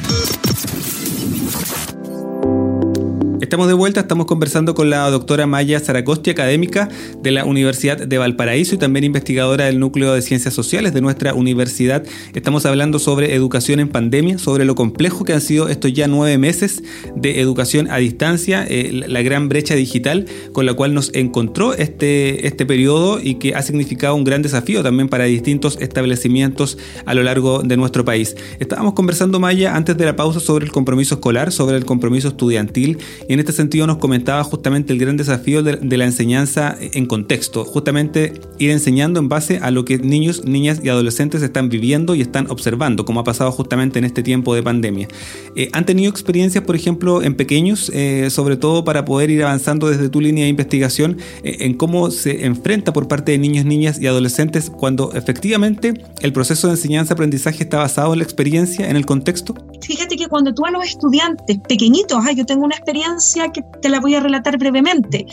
Estamos 3.45 3.67
de 3.67 3.75
vuelta, 3.75 3.99
estamos 3.99 4.25
conversando 4.25 4.73
con 4.73 4.89
la 4.89 5.07
doctora 5.11 5.45
Maya 5.45 5.79
Zaracosti, 5.79 6.31
académica 6.31 6.89
de 7.21 7.29
la 7.29 7.45
Universidad 7.45 7.95
de 7.95 8.17
Valparaíso 8.17 8.73
y 8.73 8.79
también 8.79 9.03
investigadora 9.03 9.65
del 9.65 9.79
Núcleo 9.79 10.15
de 10.15 10.23
Ciencias 10.23 10.55
Sociales 10.55 10.95
de 10.95 11.01
nuestra 11.01 11.35
universidad. 11.35 12.03
Estamos 12.33 12.65
hablando 12.65 12.97
sobre 12.97 13.35
educación 13.35 13.79
en 13.79 13.89
pandemia, 13.89 14.39
sobre 14.39 14.65
lo 14.65 14.73
complejo 14.73 15.25
que 15.25 15.33
han 15.33 15.41
sido 15.41 15.69
estos 15.69 15.93
ya 15.93 16.07
nueve 16.07 16.39
meses 16.39 16.81
de 17.15 17.39
educación 17.39 17.87
a 17.91 17.97
distancia, 17.97 18.65
eh, 18.67 19.03
la 19.07 19.21
gran 19.21 19.47
brecha 19.47 19.75
digital 19.75 20.25
con 20.51 20.65
la 20.65 20.73
cual 20.73 20.95
nos 20.95 21.13
encontró 21.13 21.75
este, 21.75 22.47
este 22.47 22.65
periodo 22.65 23.19
y 23.21 23.35
que 23.35 23.53
ha 23.53 23.61
significado 23.61 24.15
un 24.15 24.23
gran 24.23 24.41
desafío 24.41 24.81
también 24.81 25.07
para 25.07 25.25
distintos 25.25 25.77
establecimientos 25.79 26.79
a 27.05 27.13
lo 27.13 27.21
largo 27.21 27.61
de 27.61 27.77
nuestro 27.77 28.03
país. 28.03 28.35
Estábamos 28.59 28.95
conversando, 28.95 29.39
Maya, 29.39 29.75
antes 29.75 29.95
de 29.95 30.05
la 30.05 30.15
pausa 30.15 30.39
sobre 30.39 30.65
el 30.65 30.71
compromiso 30.71 31.13
escolar, 31.13 31.51
sobre 31.51 31.77
el 31.77 31.85
compromiso 31.85 32.29
estudiantil 32.29 32.97
y 33.29 33.34
en 33.35 33.39
este 33.41 33.51
sentido 33.51 33.85
nos 33.85 33.97
comentaba 33.97 34.43
justamente 34.45 34.93
el 34.93 34.99
gran 34.99 35.17
desafío 35.17 35.61
de, 35.61 35.97
la 35.97 36.05
enseñanza 36.05 36.75
en 36.79 37.05
contexto, 37.05 37.65
justamente 37.65 38.33
ir 38.59 38.71
enseñando 38.71 39.19
en 39.19 39.27
base 39.27 39.59
a 39.61 39.71
lo 39.71 39.83
que 39.83 39.97
niños, 39.97 40.45
niñas 40.45 40.79
y 40.81 40.89
adolescentes 40.89 41.41
están 41.41 41.67
viviendo 41.67 42.15
y 42.15 42.21
están 42.21 42.49
observando, 42.49 43.03
como 43.03 43.19
ha 43.19 43.23
pasado 43.25 43.51
justamente 43.51 43.99
en 43.99 44.05
este 44.05 44.23
tiempo 44.23 44.55
de 44.55 44.63
pandemia. 44.63 45.09
Eh, 45.55 45.69
¿Han 45.73 45.85
tenido 45.85 46.09
experiencias, 46.09 46.63
por 46.63 46.77
ejemplo, 46.77 47.21
en 47.21 47.35
pequeños, 47.35 47.91
eh, 47.93 48.29
sobre 48.29 48.55
todo 48.55 48.85
para 48.85 49.03
poder 49.03 49.29
ir 49.29 49.43
avanzando 49.43 49.89
desde 49.89 50.07
tu 50.07 50.21
línea 50.21 50.45
de 50.45 50.49
investigación 50.49 51.17
eh, 51.43 51.57
en 51.59 51.73
cómo 51.73 52.11
se 52.11 52.45
enfrenta 52.45 52.93
por 52.93 53.09
parte 53.09 53.33
de 53.33 53.37
niños, 53.37 53.65
niñas 53.65 53.99
y 53.99 54.07
adolescentes 54.07 54.69
cuando 54.69 55.11
efectivamente 55.13 55.93
el 56.21 56.31
proceso 56.31 56.67
de 56.67 56.73
enseñanza-aprendizaje 56.73 57.63
está 57.63 57.79
basado 57.79 58.13
en 58.13 58.19
la 58.19 58.23
experiencia, 58.23 58.89
en 58.89 58.95
el 58.95 59.05
contexto? 59.05 59.55
Fíjate 59.81 60.15
que 60.15 60.27
cuando 60.27 60.53
tú 60.53 60.65
a 60.65 60.71
los 60.71 60.85
estudiantes 60.85 61.57
pequeñitos, 61.67 62.17
ah, 62.25 62.31
yo 62.31 62.45
tengo 62.45 62.63
una 62.63 62.75
experiencia 62.75 63.24
que 63.53 63.61
te 63.81 63.89
la 63.89 63.99
voy 63.99 64.15
a 64.15 64.19
relatar 64.19 64.57
brevemente. 64.57 65.25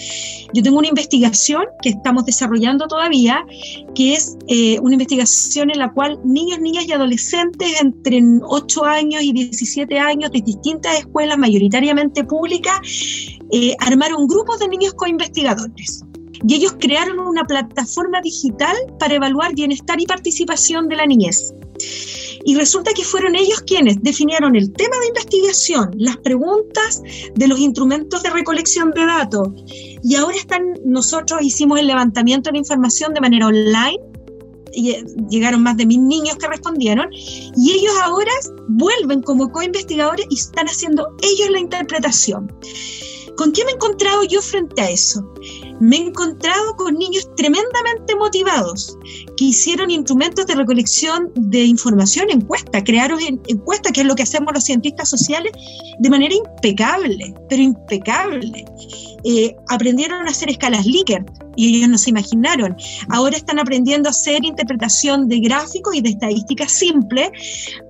Yo 0.53 0.63
tengo 0.63 0.79
una 0.79 0.89
investigación 0.89 1.65
que 1.83 1.91
estamos 1.91 2.25
desarrollando 2.25 2.87
todavía, 2.87 3.45
que 3.95 4.15
es 4.15 4.37
eh, 4.49 4.79
una 4.81 4.95
investigación 4.95 5.71
en 5.71 5.79
la 5.79 5.93
cual 5.93 6.19
niños, 6.25 6.61
niñas 6.61 6.87
y 6.87 6.93
adolescentes 6.93 7.81
entre 7.81 8.23
8 8.43 8.85
años 8.85 9.23
y 9.23 9.33
17 9.33 9.99
años 9.99 10.31
de 10.33 10.41
distintas 10.41 10.99
escuelas, 10.99 11.39
mayoritariamente 11.39 12.25
públicas, 12.25 12.79
eh, 13.51 13.75
armaron 13.81 14.27
grupos 14.27 14.59
de 14.59 14.69
niños 14.69 14.95
co-investigadores 14.95 16.05
y 16.47 16.55
ellos 16.55 16.75
crearon 16.79 17.21
una 17.21 17.45
plataforma 17.45 18.21
digital 18.21 18.77
para 18.99 19.15
evaluar 19.15 19.55
bienestar 19.55 20.01
y 20.01 20.07
participación 20.07 20.89
de 20.89 20.97
la 20.97 21.07
niñez. 21.07 21.55
Y 22.45 22.57
resulta 22.57 22.93
que 22.95 23.05
fueron 23.05 23.37
ellos 23.37 23.61
quienes 23.67 24.03
definieron 24.03 24.57
el 24.57 24.73
tema 24.73 24.99
de 25.01 25.09
investigación, 25.09 25.91
las 25.97 26.17
preguntas 26.19 27.03
de 27.35 27.49
los 27.49 27.59
instrumentos 27.59 28.23
de 28.23 28.31
recolección 28.31 28.91
de 28.91 29.07
datos. 29.07 29.49
Y 30.03 30.17
ahora 30.17 30.37
están, 30.37 30.75
nosotros 30.85 31.43
hicimos 31.43 31.79
el 31.79 31.87
levantamiento 31.87 32.51
de 32.51 32.59
información 32.59 33.15
de 33.15 33.21
manera 33.21 33.47
online. 33.47 33.99
Eh, 34.75 35.05
llegaron 35.29 35.63
más 35.63 35.77
de 35.77 35.85
mil 35.85 36.07
niños 36.07 36.37
que 36.37 36.49
respondieron 36.49 37.09
y 37.13 37.73
ellos 37.73 37.93
ahora 38.03 38.33
vuelven 38.69 39.21
como 39.21 39.53
co-investigadores 39.53 40.27
y 40.31 40.39
están 40.39 40.67
haciendo 40.67 41.09
ellos 41.23 41.51
la 41.51 41.61
interpretación. 41.61 42.51
¿Con 43.37 43.53
qué 43.53 43.65
me 43.65 43.73
he 43.73 43.75
encontrado 43.75 44.25
yo 44.25 44.41
frente 44.41 44.81
a 44.81 44.91
eso? 44.91 45.23
Me 45.83 45.97
he 45.97 46.01
encontrado 46.01 46.77
con 46.77 46.97
niños 46.97 47.29
tremendamente 47.37 48.15
motivados 48.15 48.97
que 49.37 49.47
hicieron 49.47 49.91
instrumentos 49.91 50.47
de 50.47 50.55
recolección 50.55 51.33
de 51.35 51.65
información, 51.65 52.31
encuesta, 52.31 52.85
crearon 52.85 53.19
encuestas, 53.49 53.91
que 53.91 54.03
es 54.03 54.07
lo 54.07 54.15
que 54.15 54.23
hacemos 54.23 54.55
los 54.55 54.63
cientistas 54.63 55.11
sociales, 55.11 55.51
de 55.99 56.09
manera 56.09 56.33
impecable, 56.35 57.35
pero 57.49 57.63
impecable. 57.63 58.65
eh, 59.25 59.57
aprendieron 59.71 60.27
a 60.29 60.31
hacer 60.31 60.51
escalas 60.51 60.87
Likert 60.87 61.29
y 61.57 61.77
ellos 61.77 61.89
no 61.89 61.99
se 61.99 62.11
imaginaron. 62.11 62.77
Ahora 63.09 63.37
están 63.37 63.59
aprendiendo 63.59 64.09
a 64.09 64.11
hacer 64.11 64.45
interpretación 64.45 65.29
de 65.29 65.41
gráficos 65.41 65.97
y 65.97 66.01
de 66.01 66.11
estadística 66.11 66.69
simple, 66.69 67.33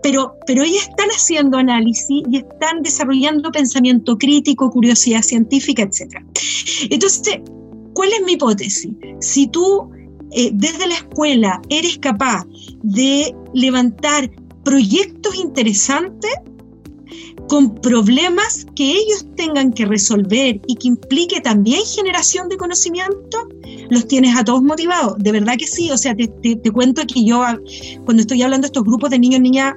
pero, 0.02 0.34
pero 0.46 0.62
ellos 0.62 0.82
están 0.88 1.08
haciendo 1.10 1.58
análisis 1.58 2.22
y 2.30 2.38
están 2.38 2.80
desarrollando 2.80 3.50
pensamiento 3.50 4.16
crítico, 4.16 4.70
curiosidad 4.70 5.22
científica, 5.22 5.82
etc. 5.82 6.22
Entonces, 6.90 7.38
¿cuál 7.94 8.10
es 8.12 8.22
mi 8.24 8.32
hipótesis? 8.32 8.92
Si 9.20 9.46
tú 9.48 9.90
eh, 10.32 10.50
desde 10.52 10.86
la 10.86 10.94
escuela 10.94 11.60
eres 11.68 11.98
capaz 11.98 12.46
de 12.82 13.34
levantar 13.54 14.30
proyectos 14.64 15.34
interesantes, 15.36 16.32
con 17.48 17.74
problemas 17.74 18.66
que 18.76 18.92
ellos 18.92 19.26
tengan 19.36 19.72
que 19.72 19.84
resolver 19.84 20.60
y 20.66 20.74
que 20.76 20.88
implique 20.88 21.40
también 21.40 21.82
generación 21.84 22.48
de 22.48 22.56
conocimiento, 22.56 23.48
los 23.92 24.08
tienes 24.08 24.34
a 24.36 24.42
todos 24.42 24.62
motivados. 24.62 25.16
De 25.18 25.32
verdad 25.32 25.56
que 25.58 25.66
sí. 25.66 25.90
O 25.90 25.98
sea, 25.98 26.14
te, 26.16 26.70
cuento 26.72 27.02
que 27.06 27.24
yo, 27.24 27.44
cuando 28.04 28.22
estoy 28.22 28.42
hablando 28.42 28.64
de 28.64 28.68
estos 28.68 28.84
grupos 28.84 29.10
de 29.10 29.18
niños, 29.18 29.40
niñas, 29.40 29.74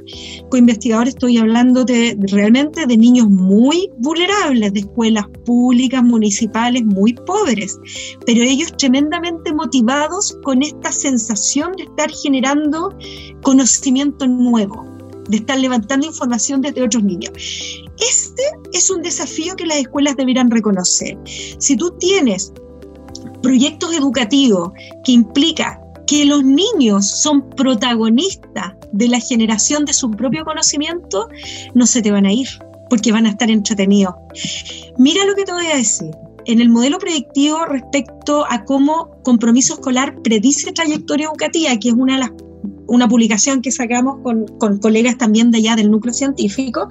co-investigadores, 0.50 1.16
estoy 1.16 1.38
hablando 1.38 1.84
de, 1.84 2.18
realmente 2.32 2.86
de 2.86 2.98
niños 2.98 3.30
muy 3.30 3.90
vulnerables, 3.98 4.74
de 4.74 4.80
escuelas 4.80 5.26
públicas, 5.46 6.02
municipales, 6.02 6.86
muy 6.86 7.14
pobres, 7.14 7.78
pero 8.26 8.42
ellos 8.42 8.72
tremendamente 8.78 9.54
motivados 9.54 10.38
con 10.44 10.64
esta 10.64 10.92
sensación 10.92 11.74
de 11.74 11.84
estar 11.84 12.10
generando 12.12 12.96
conocimiento 13.44 14.28
nuevo 14.28 14.96
de 15.28 15.38
estar 15.38 15.58
levantando 15.58 16.06
información 16.06 16.62
desde 16.62 16.84
otros 16.84 17.04
niños. 17.04 17.32
Este 18.00 18.44
es 18.74 18.92
un 18.92 19.02
desafío 19.02 19.56
que 19.56 19.66
las 19.66 19.78
escuelas 19.78 20.16
deberán 20.18 20.52
reconocer. 20.52 21.18
Si 21.58 21.76
tú 21.76 21.90
tienes 22.00 22.54
proyectos 23.46 23.94
educativos 23.94 24.72
que 25.04 25.12
implican 25.12 25.78
que 26.08 26.26
los 26.26 26.44
niños 26.44 27.06
son 27.06 27.48
protagonistas 27.52 28.74
de 28.92 29.08
la 29.08 29.20
generación 29.20 29.86
de 29.86 29.94
su 29.94 30.10
propio 30.10 30.44
conocimiento, 30.44 31.30
no 31.76 31.86
se 31.86 32.02
te 32.02 32.10
van 32.10 32.26
a 32.26 32.34
ir, 32.34 32.48
porque 32.90 33.12
van 33.12 33.28
a 33.28 33.30
estar 33.30 33.52
entretenidos. 33.52 34.16
Mira 34.98 35.24
lo 35.26 35.36
que 35.36 35.44
te 35.44 35.54
voy 35.54 35.68
a 35.68 35.78
decir. 35.78 36.10
En 36.48 36.60
el 36.60 36.70
modelo 36.70 36.98
predictivo 36.98 37.66
respecto 37.66 38.46
a 38.50 38.66
cómo 38.66 39.12
compromiso 39.24 39.76
escolar 39.76 40.20
predice 40.24 40.72
trayectoria 40.72 41.28
educativa, 41.28 41.78
que 41.78 41.90
es 41.90 41.96
una 41.96 42.32
una 42.88 43.08
publicación 43.08 43.62
que 43.62 43.72
sacamos 43.72 44.22
con, 44.24 44.80
colegas 44.80 45.20
también 45.20 45.52
de 45.52 45.60
allá 45.60 45.76
del 45.76 45.92
núcleo 45.92 46.14
científico, 46.14 46.88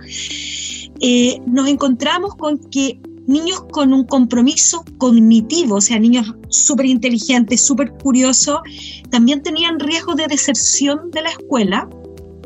eh, 1.01 1.40
nos 1.47 1.69
encontramos 1.69 2.37
con 2.37 2.59
que 2.71 3.01
niños 3.27 3.65
con 3.71 3.93
un 3.93 4.05
compromiso 4.05 4.85
cognitivo, 4.99 5.77
o 5.77 5.81
sea, 5.81 5.99
niños 5.99 6.35
súper 6.49 6.87
inteligentes, 6.87 7.65
súper 7.65 7.93
curiosos, 8.03 8.59
también 9.11 9.43
tenían 9.43 9.81
riesgo 9.81 10.15
de 10.15 10.27
deserción 10.27 11.11
de 11.11 11.23
la 11.23 11.31
escuela, 11.31 11.89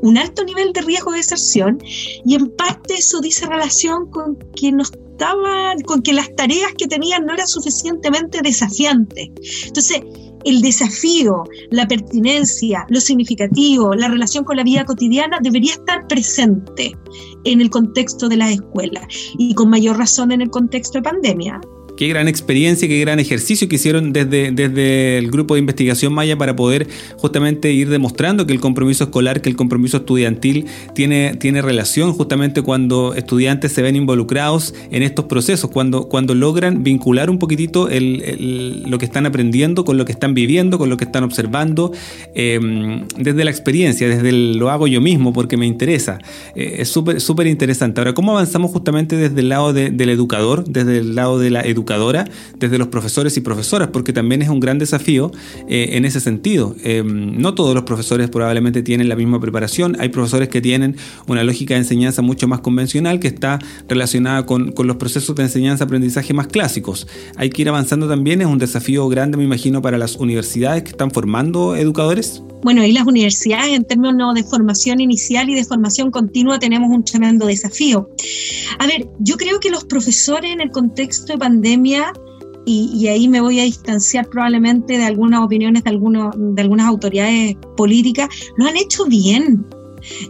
un 0.02 0.16
alto 0.16 0.44
nivel 0.44 0.72
de 0.72 0.82
riesgo 0.82 1.12
de 1.12 1.18
deserción, 1.18 1.78
y 2.24 2.34
en 2.34 2.50
parte 2.56 2.94
eso 2.94 3.20
dice 3.20 3.46
relación 3.46 4.10
con 4.10 4.36
que 4.54 4.70
no 4.70 4.82
estaban, 4.82 5.80
con 5.80 6.02
que 6.02 6.12
las 6.12 6.34
tareas 6.36 6.72
que 6.76 6.86
tenían 6.86 7.26
no 7.26 7.34
eran 7.34 7.48
suficientemente 7.48 8.40
desafiantes. 8.42 9.30
Entonces, 9.66 10.02
el 10.44 10.60
desafío, 10.62 11.44
la 11.70 11.86
pertinencia, 11.86 12.86
lo 12.88 13.00
significativo, 13.00 13.94
la 13.94 14.08
relación 14.08 14.44
con 14.44 14.56
la 14.56 14.64
vida 14.64 14.84
cotidiana 14.84 15.38
debería 15.42 15.72
estar 15.72 16.06
presente 16.06 16.96
en 17.44 17.60
el 17.60 17.70
contexto 17.70 18.28
de 18.28 18.36
la 18.36 18.50
escuela 18.50 19.06
y 19.38 19.54
con 19.54 19.70
mayor 19.70 19.98
razón 19.98 20.32
en 20.32 20.40
el 20.40 20.50
contexto 20.50 20.98
de 20.98 21.02
pandemia. 21.02 21.60
Qué 21.98 22.06
gran 22.06 22.28
experiencia, 22.28 22.86
qué 22.86 23.00
gran 23.00 23.18
ejercicio 23.18 23.68
que 23.68 23.74
hicieron 23.74 24.12
desde, 24.12 24.52
desde 24.52 25.18
el 25.18 25.32
grupo 25.32 25.54
de 25.54 25.58
investigación 25.58 26.12
Maya 26.12 26.38
para 26.38 26.54
poder 26.54 26.86
justamente 27.16 27.72
ir 27.72 27.88
demostrando 27.88 28.46
que 28.46 28.52
el 28.52 28.60
compromiso 28.60 29.02
escolar, 29.02 29.42
que 29.42 29.48
el 29.48 29.56
compromiso 29.56 29.96
estudiantil 29.96 30.66
tiene, 30.94 31.34
tiene 31.34 31.60
relación 31.60 32.12
justamente 32.12 32.62
cuando 32.62 33.14
estudiantes 33.14 33.72
se 33.72 33.82
ven 33.82 33.96
involucrados 33.96 34.76
en 34.92 35.02
estos 35.02 35.24
procesos, 35.24 35.72
cuando, 35.72 36.08
cuando 36.08 36.36
logran 36.36 36.84
vincular 36.84 37.30
un 37.30 37.40
poquitito 37.40 37.88
lo 37.90 38.98
que 38.98 39.04
están 39.04 39.26
aprendiendo 39.26 39.84
con 39.84 39.98
lo 39.98 40.04
que 40.04 40.12
están 40.12 40.34
viviendo, 40.34 40.78
con 40.78 40.90
lo 40.90 40.96
que 40.96 41.04
están 41.04 41.24
observando, 41.24 41.90
em, 42.32 43.08
desde 43.16 43.42
la 43.42 43.50
experiencia, 43.50 44.08
desde 44.08 44.30
lo 44.30 44.70
hago 44.70 44.86
yo 44.86 45.00
mismo 45.00 45.32
porque 45.32 45.56
me 45.56 45.66
interesa. 45.66 46.18
Eh, 46.54 46.76
es 46.78 46.90
súper 46.90 47.20
súper 47.20 47.48
interesante. 47.48 48.00
Ahora, 48.00 48.14
¿cómo 48.14 48.30
avanzamos 48.30 48.70
justamente 48.70 49.16
desde 49.16 49.40
el 49.40 49.48
lado 49.48 49.72
del 49.72 50.08
educador, 50.10 50.62
desde 50.62 50.98
el 50.98 51.16
lado 51.16 51.40
de 51.40 51.50
la 51.50 51.62
educación? 51.62 51.87
Desde 52.58 52.78
los 52.78 52.88
profesores 52.88 53.36
y 53.36 53.40
profesoras, 53.40 53.88
porque 53.88 54.12
también 54.12 54.42
es 54.42 54.48
un 54.48 54.60
gran 54.60 54.78
desafío 54.78 55.30
eh, 55.68 55.90
en 55.92 56.04
ese 56.04 56.20
sentido. 56.20 56.74
Eh, 56.84 57.02
no 57.04 57.54
todos 57.54 57.74
los 57.74 57.84
profesores 57.84 58.28
probablemente 58.28 58.82
tienen 58.82 59.08
la 59.08 59.16
misma 59.16 59.40
preparación, 59.40 59.96
hay 60.00 60.08
profesores 60.10 60.48
que 60.48 60.60
tienen 60.60 60.96
una 61.26 61.44
lógica 61.44 61.74
de 61.74 61.80
enseñanza 61.80 62.22
mucho 62.22 62.46
más 62.48 62.60
convencional 62.60 63.20
que 63.20 63.28
está 63.28 63.58
relacionada 63.88 64.44
con, 64.44 64.72
con 64.72 64.86
los 64.86 64.96
procesos 64.96 65.34
de 65.36 65.44
enseñanza-aprendizaje 65.44 66.34
más 66.34 66.48
clásicos. 66.48 67.06
Hay 67.36 67.50
que 67.50 67.62
ir 67.62 67.68
avanzando 67.68 68.08
también, 68.08 68.40
es 68.40 68.46
un 68.46 68.58
desafío 68.58 69.08
grande, 69.08 69.36
me 69.36 69.44
imagino, 69.44 69.80
para 69.80 69.98
las 69.98 70.16
universidades 70.16 70.82
que 70.82 70.90
están 70.90 71.10
formando 71.10 71.76
educadores. 71.76 72.42
Bueno, 72.62 72.84
y 72.84 72.92
las 72.92 73.06
universidades 73.06 73.72
en 73.76 73.84
términos 73.84 74.34
de 74.34 74.42
formación 74.42 75.00
inicial 75.00 75.48
y 75.48 75.54
de 75.54 75.64
formación 75.64 76.10
continua 76.10 76.58
tenemos 76.58 76.90
un 76.90 77.04
tremendo 77.04 77.46
desafío. 77.46 78.10
A 78.78 78.86
ver, 78.86 79.08
yo 79.20 79.36
creo 79.36 79.60
que 79.60 79.70
los 79.70 79.84
profesores 79.84 80.52
en 80.52 80.60
el 80.60 80.70
contexto 80.70 81.32
de 81.32 81.38
pandemia, 81.38 81.77
y, 82.70 83.08
ahí 83.08 83.28
me 83.28 83.40
voy 83.40 83.60
a 83.60 83.64
distanciar 83.64 84.28
probablemente 84.28 84.98
de 84.98 85.04
algunas 85.04 85.42
opiniones 85.42 85.84
de, 85.84 85.90
algunos, 85.90 86.34
de 86.36 86.60
algunas 86.60 86.86
autoridades 86.86 87.56
políticas, 87.76 88.28
lo 88.56 88.66
han 88.66 88.76
hecho 88.76 89.06
bien. 89.06 89.64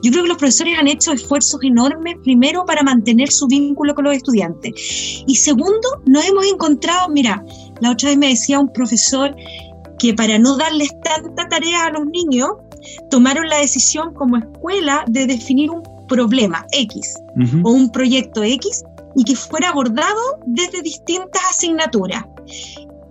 Yo 0.02 0.10
creo 0.10 0.22
que 0.22 0.28
los 0.28 0.38
profesores 0.38 0.78
han 0.78 0.88
hecho 0.88 1.12
esfuerzos 1.12 1.60
enormes, 1.62 2.16
primero 2.22 2.64
para 2.64 2.82
mantener 2.82 3.30
su 3.30 3.46
vínculo 3.48 3.94
con 3.94 4.04
los 4.04 4.14
estudiantes. 4.14 4.72
Y 5.26 5.34
segundo, 5.34 6.02
nos 6.06 6.24
hemos 6.26 6.46
encontrado, 6.46 7.08
mira, 7.08 7.44
la 7.80 7.90
otra 7.90 8.10
vez 8.10 8.18
me 8.18 8.28
decía 8.28 8.60
un 8.60 8.72
profesor 8.72 9.34
que 9.98 10.14
para 10.14 10.38
no 10.38 10.56
darles 10.56 10.90
tanta 11.02 11.48
tarea 11.48 11.86
a 11.86 11.90
los 11.90 12.06
niños, 12.06 12.50
tomaron 13.10 13.48
la 13.48 13.58
decisión 13.58 14.14
como 14.14 14.36
escuela 14.36 15.04
de 15.08 15.26
definir 15.26 15.70
un 15.70 15.82
problema 16.06 16.64
X 16.72 17.14
o 17.62 17.70
un 17.72 17.90
proyecto 17.90 18.42
X 18.42 18.84
y 19.18 19.24
que 19.24 19.34
fuera 19.34 19.70
abordado 19.70 20.38
desde 20.46 20.80
distintas 20.80 21.42
asignaturas. 21.50 22.24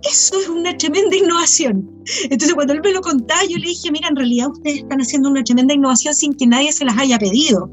Eso 0.02 0.40
es 0.40 0.48
una 0.48 0.74
tremenda 0.78 1.14
innovación. 1.14 2.02
Entonces, 2.24 2.54
cuando 2.54 2.72
él 2.72 2.80
me 2.82 2.92
lo 2.92 3.02
contaba, 3.02 3.42
yo 3.44 3.58
le 3.58 3.66
dije, 3.66 3.90
mira, 3.92 4.08
en 4.08 4.16
realidad 4.16 4.48
ustedes 4.50 4.78
están 4.78 5.00
haciendo 5.00 5.28
una 5.28 5.44
tremenda 5.44 5.74
innovación 5.74 6.14
sin 6.14 6.32
que 6.32 6.46
nadie 6.46 6.72
se 6.72 6.86
las 6.86 6.96
haya 6.96 7.18
pedido. 7.18 7.70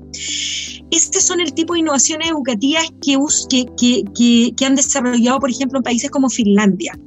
Este 0.91 1.21
son 1.21 1.39
el 1.39 1.53
tipo 1.53 1.73
de 1.73 1.79
innovaciones 1.79 2.29
educativas 2.29 2.85
que, 3.01 3.17
que, 3.77 4.03
que, 4.17 4.53
que 4.57 4.65
han 4.65 4.75
desarrollado, 4.75 5.39
por 5.39 5.49
ejemplo, 5.49 5.79
en 5.79 5.83
países 5.83 6.09
como 6.09 6.29
Finlandia. 6.29 6.99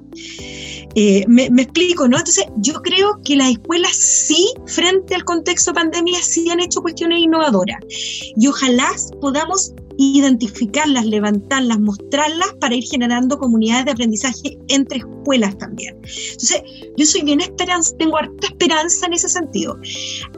Eh, 0.94 1.24
me, 1.28 1.44
explico, 1.44 2.08
¿no? 2.08 2.16
Entonces, 2.16 2.46
yo 2.56 2.80
creo 2.80 3.20
que 3.22 3.36
las 3.36 3.50
escuelas 3.50 3.94
sí, 3.94 4.52
frente 4.66 5.14
al 5.14 5.24
contexto 5.24 5.74
pandemia, 5.74 6.22
sí 6.22 6.48
han 6.48 6.60
hecho 6.60 6.80
cuestiones 6.80 7.20
innovadoras. 7.20 7.78
Y 8.34 8.46
ojalá 8.46 8.88
podamos 9.20 9.74
identificarlas, 9.98 11.04
levantarlas, 11.04 11.80
mostrarlas 11.80 12.54
para 12.60 12.74
ir 12.74 12.84
generando 12.84 13.36
comunidades 13.36 13.84
de 13.86 13.90
aprendizaje 13.90 14.58
entre 14.68 14.98
escuelas 14.98 15.58
también. 15.58 15.96
Entonces, 15.96 16.62
yo 16.96 17.04
soy 17.04 17.22
bien 17.22 17.40
esperanza, 17.40 17.96
tengo 17.98 18.16
harta 18.16 18.46
esperanza 18.46 19.06
en 19.06 19.12
ese 19.14 19.28
sentido. 19.28 19.76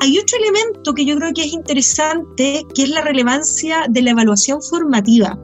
Hay 0.00 0.18
otro 0.18 0.38
elemento 0.38 0.94
que 0.94 1.04
yo 1.04 1.14
creo 1.16 1.32
que 1.34 1.44
es 1.44 1.52
interesante, 1.52 2.64
que 2.74 2.84
es 2.84 2.88
la 2.88 3.02
relevancia 3.02 3.84
de 3.88 4.02
la 4.02 4.10
evaluación 4.10 4.60
formativa. 4.62 5.38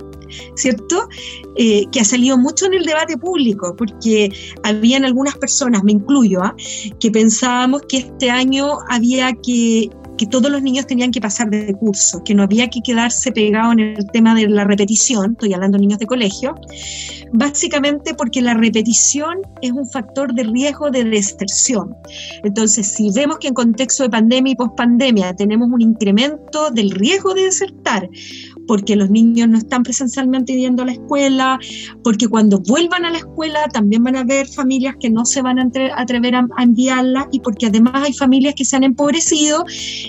¿cierto? 0.57 1.09
Eh, 1.55 1.85
que 1.92 2.00
ha 2.00 2.05
salido 2.05 2.37
mucho 2.37 2.66
en 2.66 2.74
el 2.74 2.85
debate 2.85 3.16
público, 3.16 3.76
porque 3.76 4.29
habían 4.64 5.05
algunas 5.05 5.37
personas, 5.38 5.85
me 5.85 5.92
incluyo, 5.92 6.42
¿ah? 6.42 6.55
que 6.98 7.12
pensábamos 7.12 7.83
que 7.83 7.98
este 7.98 8.29
año 8.29 8.79
había 8.88 9.33
que 9.35 9.88
que 10.16 10.26
todos 10.26 10.50
los 10.50 10.62
niños 10.62 10.87
tenían 10.87 11.11
que 11.11 11.20
pasar 11.20 11.50
de 11.50 11.74
curso, 11.74 12.22
que 12.24 12.35
no 12.35 12.42
había 12.42 12.68
que 12.68 12.81
quedarse 12.81 13.33
pegado 13.33 13.72
en 13.72 13.81
el 13.81 14.07
tema 14.12 14.35
de 14.35 14.48
la 14.48 14.64
repetición, 14.64 15.33
estoy 15.33 15.55
hablando 15.55 15.76
de 15.76 15.83
niños 15.83 15.98
de 15.98 16.07
colegio, 16.07 16.55
básicamente 17.33 18.14
porque 18.14 18.40
la 18.40 18.55
repetición 18.55 19.38
es 19.62 19.72
un 19.72 19.88
factor 19.88 20.33
de 20.35 20.44
riesgo 20.44 20.90
de 20.90 21.05
deserción. 21.05 21.94
Entonces, 22.44 22.87
si 22.87 23.11
vemos 23.12 23.38
que 23.38 23.48
en 23.48 23.55
contexto 23.55 24.05
de 24.05 24.11
pandemia 24.11 24.52
y 24.52 24.57
pospandemia 24.57 25.35
tenemos 25.35 25.68
un 25.70 25.81
incremento 25.81 26.70
del 26.70 26.90
riesgo 26.90 27.35
de 27.35 27.44
desertar 27.44 28.09
porque 28.66 28.96
los 28.96 29.11
niños 29.11 29.48
no 29.48 29.59
están 29.59 29.83
presencialmente 29.83 30.55
yendo 30.55 30.83
a 30.83 30.87
la 30.87 30.92
escuela, 30.92 31.59
porque 32.02 32.29
cuando 32.29 32.59
vuelvan 32.61 33.05
a 33.05 33.11
la 33.11 33.18
escuela 33.18 33.68
también 33.72 34.05
van 34.05 34.16
a 34.16 34.20
haber 34.20 34.46
familias 34.48 34.96
que 35.00 35.11
no 35.11 35.24
se 35.24 35.42
van 35.42 35.59
a 35.59 35.68
atrever 35.96 36.35
a, 36.35 36.46
enviarla 36.59 37.29
y 37.33 37.40
porque 37.40 37.66
además 37.66 37.94
hay 38.07 38.12
familias 38.12 38.55
que 38.55 38.64
se 38.64 38.76
han 38.76 38.85
empobrecido 38.85 39.64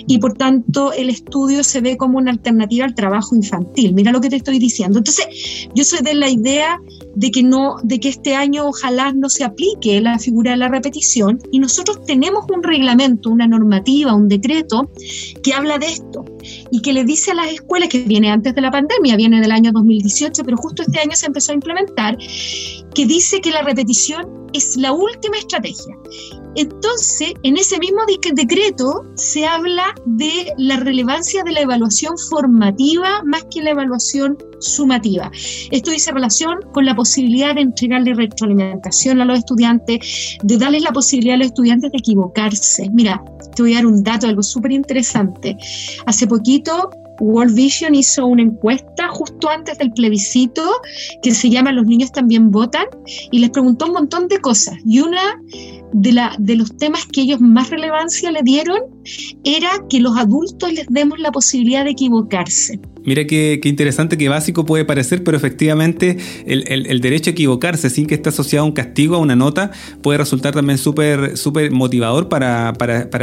y 0.06 0.18
por 0.18 0.34
tanto 0.34 0.92
el 0.92 1.10
estudio 1.10 1.62
se 1.62 1.80
ve 1.80 1.96
como 1.96 2.18
una 2.18 2.30
alternativa 2.30 2.84
al 2.84 2.94
trabajo 2.94 3.36
infantil. 3.36 3.94
Mira 3.94 4.12
lo 4.12 4.20
que 4.20 4.28
te 4.28 4.36
estoy 4.36 4.58
diciendo. 4.58 4.98
Entonces, 4.98 5.68
yo 5.74 5.84
soy 5.84 6.00
de 6.00 6.14
la 6.14 6.28
idea 6.28 6.80
de 7.14 7.30
que 7.30 7.42
no, 7.42 7.76
de 7.82 8.00
que 8.00 8.08
este 8.08 8.34
año 8.34 8.66
ojalá 8.66 9.12
no 9.12 9.28
se 9.28 9.44
aplique 9.44 10.00
la 10.00 10.18
figura 10.18 10.52
de 10.52 10.58
la 10.58 10.68
repetición 10.68 11.40
y 11.50 11.58
nosotros 11.58 12.04
tenemos 12.06 12.44
un 12.54 12.62
reglamento, 12.62 13.30
una 13.30 13.46
normativa, 13.46 14.14
un 14.14 14.28
decreto 14.28 14.90
que 15.42 15.52
habla 15.52 15.78
de 15.78 15.86
esto 15.86 16.24
y 16.70 16.80
que 16.82 16.92
le 16.92 17.04
dice 17.04 17.32
a 17.32 17.34
las 17.34 17.52
escuelas 17.52 17.88
que 17.88 18.02
viene 18.02 18.30
antes 18.30 18.54
de 18.54 18.60
la 18.60 18.70
pandemia, 18.70 19.16
viene 19.16 19.40
del 19.40 19.52
año 19.52 19.72
2018, 19.72 20.44
pero 20.44 20.56
justo 20.56 20.82
este 20.82 21.00
año 21.00 21.14
se 21.14 21.26
empezó 21.26 21.52
a 21.52 21.54
implementar, 21.54 22.16
que 22.94 23.06
dice 23.06 23.40
que 23.40 23.50
la 23.50 23.62
repetición 23.62 24.48
es 24.52 24.76
la 24.76 24.92
última 24.92 25.38
estrategia. 25.38 25.94
Entonces, 26.58 27.34
en 27.44 27.56
ese 27.56 27.78
mismo 27.78 28.00
decreto 28.34 29.04
se 29.14 29.46
habla 29.46 29.94
de 30.06 30.52
la 30.56 30.76
relevancia 30.76 31.44
de 31.44 31.52
la 31.52 31.60
evaluación 31.60 32.18
formativa 32.18 33.22
más 33.24 33.44
que 33.44 33.62
la 33.62 33.70
evaluación 33.70 34.36
sumativa. 34.58 35.30
Esto 35.70 35.92
dice 35.92 36.10
relación 36.10 36.58
con 36.74 36.84
la 36.84 36.96
posibilidad 36.96 37.54
de 37.54 37.60
entregarle 37.60 38.12
retroalimentación 38.12 39.20
a 39.20 39.24
los 39.24 39.38
estudiantes, 39.38 40.36
de 40.42 40.58
darles 40.58 40.82
la 40.82 40.90
posibilidad 40.90 41.36
a 41.36 41.38
los 41.38 41.46
estudiantes 41.46 41.92
de 41.92 41.98
equivocarse. 41.98 42.90
Mira, 42.90 43.22
te 43.54 43.62
voy 43.62 43.74
a 43.74 43.76
dar 43.76 43.86
un 43.86 44.02
dato, 44.02 44.26
algo 44.26 44.42
súper 44.42 44.72
interesante. 44.72 45.56
Hace 46.06 46.26
poquito 46.26 46.90
World 47.20 47.54
Vision 47.54 47.94
hizo 47.94 48.26
una 48.26 48.42
encuesta 48.42 49.08
justo 49.08 49.48
antes 49.48 49.78
del 49.78 49.92
plebiscito 49.92 50.62
que 51.22 51.32
se 51.32 51.50
llama 51.50 51.72
Los 51.72 51.86
niños 51.86 52.12
también 52.12 52.50
votan 52.50 52.86
y 53.30 53.38
les 53.38 53.50
preguntó 53.50 53.86
un 53.86 53.92
montón 53.92 54.28
de 54.28 54.38
cosas. 54.38 54.76
Y 54.84 55.00
una 55.00 55.40
de, 55.92 56.12
la, 56.12 56.36
de 56.38 56.56
los 56.56 56.76
temas 56.76 57.06
que 57.06 57.22
ellos 57.22 57.40
más 57.40 57.70
relevancia 57.70 58.30
le 58.30 58.42
dieron 58.42 58.78
era 59.44 59.70
que 59.88 60.00
los 60.00 60.16
adultos 60.16 60.72
les 60.72 60.86
demos 60.88 61.18
la 61.18 61.32
posibilidad 61.32 61.84
de 61.84 61.90
equivocarse. 61.90 62.80
Mira 63.04 63.26
qué, 63.26 63.58
interesante, 63.64 64.18
qué 64.18 64.28
básico 64.28 64.66
puede 64.66 64.84
parecer, 64.84 65.24
pero 65.24 65.36
efectivamente 65.36 66.18
el, 66.44 67.00
derecho 67.00 67.30
a 67.30 67.32
equivocarse 67.32 67.88
sin 67.88 68.06
que 68.06 68.16
esté 68.16 68.28
asociado 68.28 68.64
a 68.64 68.68
un 68.68 68.74
castigo, 68.74 69.16
a 69.16 69.18
una 69.18 69.34
nota, 69.34 69.70
puede 70.02 70.18
resultar 70.18 70.52
también 70.52 70.76
súper 70.76 71.38
súper 71.38 71.70
motivador 71.70 72.28
para, 72.28 72.74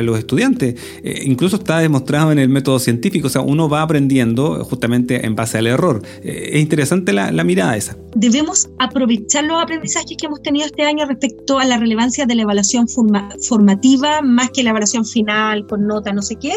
los 0.01 0.17
estudiantes. 0.17 0.75
Eh, 1.03 1.23
incluso 1.25 1.57
está 1.57 1.79
demostrado 1.79 2.31
en 2.31 2.39
el 2.39 2.49
método 2.49 2.79
científico, 2.79 3.27
o 3.27 3.29
sea, 3.29 3.41
uno 3.41 3.69
va 3.69 3.83
aprendiendo 3.83 4.63
justamente 4.65 5.23
en 5.23 5.35
base 5.35 5.59
al 5.59 5.67
error. 5.67 6.01
Eh, 6.23 6.51
es 6.53 6.61
interesante 6.61 7.13
la, 7.13 7.31
la 7.31 7.43
mirada 7.43 7.77
esa. 7.77 7.95
Debemos 8.15 8.69
aprovechar 8.79 9.43
los 9.43 9.61
aprendizajes 9.61 10.17
que 10.17 10.25
hemos 10.25 10.41
tenido 10.41 10.65
este 10.65 10.83
año 10.83 11.05
respecto 11.05 11.59
a 11.59 11.65
la 11.65 11.77
relevancia 11.77 12.25
de 12.25 12.33
la 12.33 12.41
evaluación 12.41 12.54
formativa, 13.47 14.21
más 14.21 14.51
que 14.51 14.63
la 14.63 14.71
evaluación 14.71 15.05
final 15.05 15.65
con 15.67 15.87
nota, 15.87 16.13
no 16.13 16.21
sé 16.21 16.35
qué. 16.35 16.53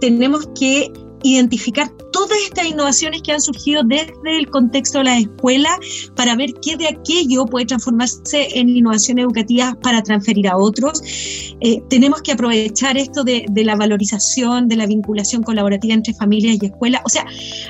Tenemos 0.00 0.48
que 0.58 0.92
identificar 1.22 1.90
todas 2.12 2.38
estas 2.46 2.66
innovaciones 2.66 3.22
que 3.22 3.32
han 3.32 3.40
surgido 3.40 3.82
desde 3.84 4.12
el 4.24 4.48
contexto 4.48 4.98
de 4.98 5.04
la 5.04 5.18
escuela 5.18 5.70
para 6.16 6.34
ver 6.36 6.54
qué 6.62 6.76
de 6.76 6.88
aquello 6.88 7.44
puede 7.46 7.66
transformarse 7.66 8.48
en 8.58 8.68
innovación 8.68 9.18
educativa 9.18 9.76
para 9.82 10.02
transferir 10.02 10.48
a 10.48 10.56
otros. 10.56 11.02
Eh, 11.60 11.82
tenemos 11.88 12.22
que 12.22 12.32
aprovechar 12.32 12.96
esto 12.96 13.22
de, 13.24 13.46
la 13.54 13.76
valorización, 13.76 14.68
de 14.68 14.76
la 14.76 14.86
vinculación 14.86 15.42
colaborativa 15.42 15.94
entre 15.94 16.14
familias 16.14 16.58
y 16.60 16.66
escuelas. 16.66 17.02
O 17.04 17.08
sea, 17.08 17.26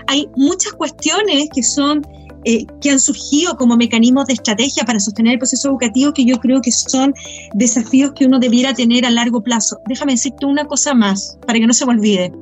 hay 0.06 0.28
muchas 0.36 0.72
cuestiones 0.74 1.48
que 1.54 1.62
son 1.62 2.06
eh, 2.44 2.66
que 2.81 2.90
han 2.90 3.00
surgido 3.00 3.57
como 3.57 3.76
mecanismos 3.76 4.26
de 4.26 4.35
estrategia 4.35 4.85
para 4.85 5.00
sostener 5.00 5.35
el 5.35 5.38
proceso 5.38 5.68
educativo 5.68 6.12
que 6.12 6.24
yo 6.24 6.37
creo 6.38 6.61
que 6.61 6.72
son 6.72 7.14
desafíos 7.55 8.12
que 8.14 8.26
uno 8.26 8.38
debiera 8.38 8.74
tener 8.74 9.05
a 9.05 9.11
largo 9.11 9.42
plazo. 9.42 9.79
Déjame 9.88 10.12
decirte 10.12 10.46
una 10.46 10.64
cosa 10.64 10.94
más 10.94 11.38
para 11.46 11.59
que 11.59 11.66
no 11.66 11.72
se 11.72 11.87
me 11.87 11.92
olvide 11.92 12.33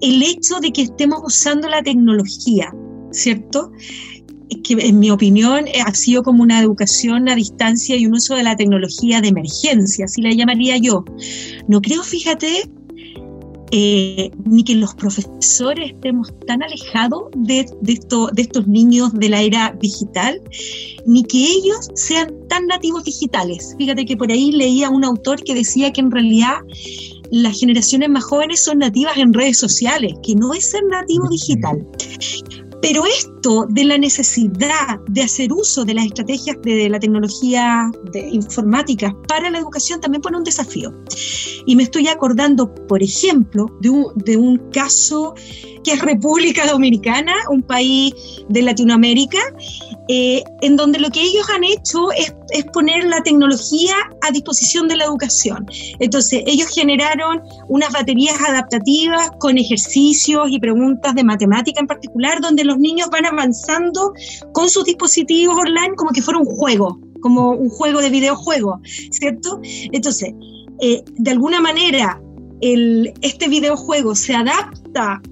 el 0.00 0.22
hecho 0.22 0.60
de 0.60 0.72
que 0.72 0.82
estemos 0.82 1.20
usando 1.22 1.68
la 1.68 1.82
tecnología, 1.82 2.72
¿cierto? 3.12 3.70
que 4.64 4.74
en 4.74 4.98
mi 4.98 5.10
opinión 5.10 5.68
eh, 5.68 5.80
ha 5.84 5.94
sido 5.94 6.22
como 6.22 6.42
una 6.42 6.60
educación 6.60 7.28
a 7.28 7.36
distancia 7.36 7.96
y 7.96 8.06
un 8.06 8.14
uso 8.14 8.34
de 8.34 8.42
la 8.42 8.56
tecnología 8.56 9.20
de 9.20 9.28
emergencia, 9.28 10.06
así 10.06 10.22
la 10.22 10.32
llamaría 10.32 10.76
yo. 10.76 11.04
No 11.68 11.80
creo, 11.80 12.02
fíjate, 12.02 12.68
eh, 13.72 14.30
ni 14.44 14.64
que 14.64 14.74
los 14.74 14.94
profesores 14.94 15.92
estemos 15.92 16.32
tan 16.46 16.62
alejados 16.62 17.24
de, 17.36 17.66
de, 17.80 18.00
de 18.32 18.42
estos 18.42 18.66
niños 18.66 19.12
de 19.14 19.28
la 19.28 19.42
era 19.42 19.76
digital, 19.80 20.40
ni 21.06 21.22
que 21.24 21.38
ellos 21.38 21.88
sean 21.94 22.34
tan 22.48 22.66
nativos 22.66 23.04
digitales. 23.04 23.74
Fíjate 23.78 24.04
que 24.04 24.16
por 24.16 24.30
ahí 24.30 24.52
leía 24.52 24.90
un 24.90 25.04
autor 25.04 25.42
que 25.42 25.54
decía 25.54 25.92
que 25.92 26.00
en 26.00 26.10
realidad 26.10 26.58
las 27.30 27.58
generaciones 27.58 28.08
más 28.08 28.24
jóvenes 28.24 28.64
son 28.64 28.78
nativas 28.78 29.16
en 29.16 29.32
redes 29.32 29.58
sociales, 29.58 30.14
que 30.22 30.34
no 30.34 30.52
es 30.52 30.70
ser 30.70 30.82
nativo 30.90 31.28
digital. 31.28 31.86
Pero 32.82 33.04
esto 33.04 33.66
de 33.68 33.84
la 33.84 33.98
necesidad 33.98 34.98
de 35.08 35.22
hacer 35.22 35.52
uso 35.52 35.84
de 35.84 35.94
las 35.94 36.06
estrategias 36.06 36.56
de 36.62 36.88
la 36.88 36.98
tecnología 36.98 37.90
de 38.12 38.28
informática 38.28 39.14
para 39.28 39.50
la 39.50 39.58
educación 39.58 40.00
también 40.00 40.22
pone 40.22 40.38
un 40.38 40.44
desafío. 40.44 40.94
Y 41.66 41.76
me 41.76 41.82
estoy 41.82 42.08
acordando, 42.08 42.74
por 42.88 43.02
ejemplo, 43.02 43.66
de 43.80 43.90
un, 43.90 44.06
de 44.16 44.36
un 44.36 44.56
caso 44.70 45.34
que 45.84 45.92
es 45.92 46.00
República 46.00 46.66
Dominicana, 46.66 47.34
un 47.50 47.62
país 47.62 48.14
de 48.48 48.62
Latinoamérica, 48.62 49.38
eh, 50.12 50.42
en 50.62 50.74
donde 50.74 50.98
lo 50.98 51.08
que 51.08 51.22
ellos 51.22 51.48
han 51.54 51.62
hecho 51.62 52.10
es, 52.10 52.34
es, 52.50 52.64
poner 52.72 53.04
la 53.04 53.22
tecnología 53.22 53.94
a 54.22 54.32
disposición 54.32 54.88
de 54.88 54.96
la 54.96 55.04
educación. 55.04 55.64
Entonces, 56.00 56.42
ellos 56.46 56.66
generaron 56.74 57.40
unas 57.68 57.92
baterías 57.92 58.34
adaptativas 58.40 59.30
con 59.38 59.56
ejercicios 59.56 60.50
y 60.50 60.58
preguntas 60.58 61.14
de 61.14 61.22
matemática 61.22 61.78
en 61.78 61.86
particular, 61.86 62.40
donde 62.40 62.64
los 62.64 62.76
niños 62.78 63.08
van 63.12 63.24
avanzando 63.24 64.12
con 64.52 64.68
sus 64.68 64.84
dispositivos 64.84 65.56
online 65.56 65.94
como 65.94 66.10
que 66.10 66.22
fuera 66.22 66.40
un 66.40 66.46
juego, 66.46 66.98
como 67.20 67.52
un 67.52 67.68
juego 67.68 68.00
de 68.00 68.10
videojuego, 68.10 68.80
¿cierto? 69.12 69.60
Entonces, 69.92 70.34
eh, 70.80 71.04
de 71.18 71.30
alguna 71.30 71.60
manera, 71.60 72.20
el, 72.60 73.12
este 73.22 73.46
videojuego 73.46 74.16
se 74.16 74.34
adapta 74.34 75.22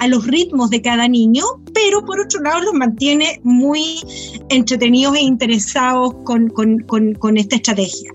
a 0.00 0.08
los 0.08 0.26
ritmos 0.26 0.70
de 0.70 0.80
cada 0.80 1.06
niño, 1.08 1.44
pero 1.84 2.04
por 2.04 2.18
otro 2.20 2.40
lado 2.40 2.60
los 2.60 2.74
mantiene 2.74 3.40
muy 3.44 4.00
entretenidos 4.48 5.16
e 5.16 5.20
interesados 5.20 6.12
con, 6.24 6.48
con, 6.48 6.78
con, 6.80 7.36
esta 7.36 7.56
estrategia. 7.56 8.10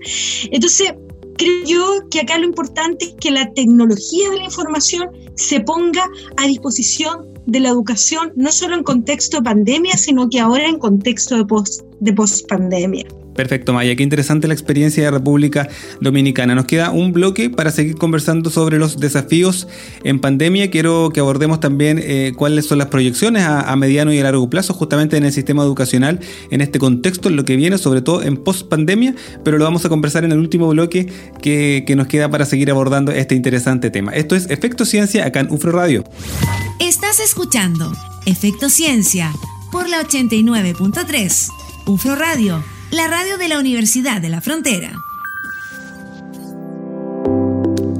Entonces, 0.50 0.92
creo 1.38 1.64
yo 1.64 2.08
que 2.10 2.20
acá 2.20 2.36
lo 2.38 2.44
importante 2.44 3.06
es 3.06 3.14
que 3.18 3.30
la 3.30 3.50
tecnología 3.52 4.30
de 4.30 4.36
la 4.36 4.44
información 4.44 5.08
se 5.36 5.60
ponga 5.60 6.04
a 6.36 6.46
disposición 6.46 7.32
de 7.46 7.60
la 7.60 7.70
educación, 7.70 8.32
no 8.36 8.52
solo 8.52 8.76
en 8.76 8.82
contexto 8.82 9.38
de 9.38 9.44
pandemia, 9.44 9.96
sino 9.96 10.28
que 10.28 10.40
ahora 10.40 10.68
en 10.68 10.78
contexto 10.78 11.36
de 11.36 11.46
post 11.46 11.82
de 12.00 12.12
pospandemia. 12.12 13.06
Perfecto, 13.34 13.72
Maya. 13.72 13.96
Qué 13.96 14.02
interesante 14.02 14.46
la 14.46 14.54
experiencia 14.54 15.04
de 15.04 15.10
República 15.10 15.68
Dominicana. 16.00 16.54
Nos 16.54 16.66
queda 16.66 16.90
un 16.90 17.12
bloque 17.12 17.50
para 17.50 17.70
seguir 17.70 17.96
conversando 17.96 18.50
sobre 18.50 18.78
los 18.78 18.98
desafíos 18.98 19.66
en 20.04 20.20
pandemia. 20.20 20.70
Quiero 20.70 21.10
que 21.12 21.20
abordemos 21.20 21.60
también 21.60 22.00
eh, 22.02 22.32
cuáles 22.36 22.66
son 22.66 22.78
las 22.78 22.88
proyecciones 22.88 23.42
a, 23.44 23.74
mediano 23.76 24.12
y 24.12 24.20
a 24.20 24.22
largo 24.22 24.48
plazo, 24.48 24.72
justamente 24.72 25.16
en 25.16 25.24
el 25.24 25.32
sistema 25.32 25.64
educacional, 25.64 26.20
en 26.50 26.60
este 26.60 26.78
contexto, 26.78 27.28
en 27.28 27.36
lo 27.36 27.44
que 27.44 27.56
viene, 27.56 27.76
sobre 27.78 28.02
todo 28.02 28.22
en 28.22 28.36
pospandemia, 28.36 29.14
pero 29.42 29.58
lo 29.58 29.64
vamos 29.64 29.84
a 29.84 29.88
conversar 29.88 30.24
en 30.24 30.32
el 30.32 30.38
último 30.38 30.68
bloque 30.68 31.12
que, 31.42 31.84
que 31.86 31.96
nos 31.96 32.06
queda 32.06 32.30
para 32.30 32.46
seguir 32.46 32.70
abordando 32.70 33.10
este 33.10 33.34
interesante 33.34 33.90
tema. 33.90 34.12
Esto 34.12 34.36
es 34.36 34.48
Efecto 34.48 34.84
Ciencia 34.84 35.26
acá 35.26 35.40
en 35.40 35.50
UFRO 35.50 35.72
Radio. 35.72 36.04
Estás 36.78 37.18
escuchando 37.18 37.92
Efecto 38.26 38.68
Ciencia 38.68 39.32
por 39.72 39.88
la 39.88 40.02
89.3. 40.02 41.48
UFRO 41.86 42.14
Radio, 42.14 42.62
la 42.94 43.08
radio 43.08 43.38
de 43.38 43.48
la 43.48 43.58
Universidad 43.58 44.20
de 44.20 44.28
la 44.28 44.40
Frontera. 44.40 45.02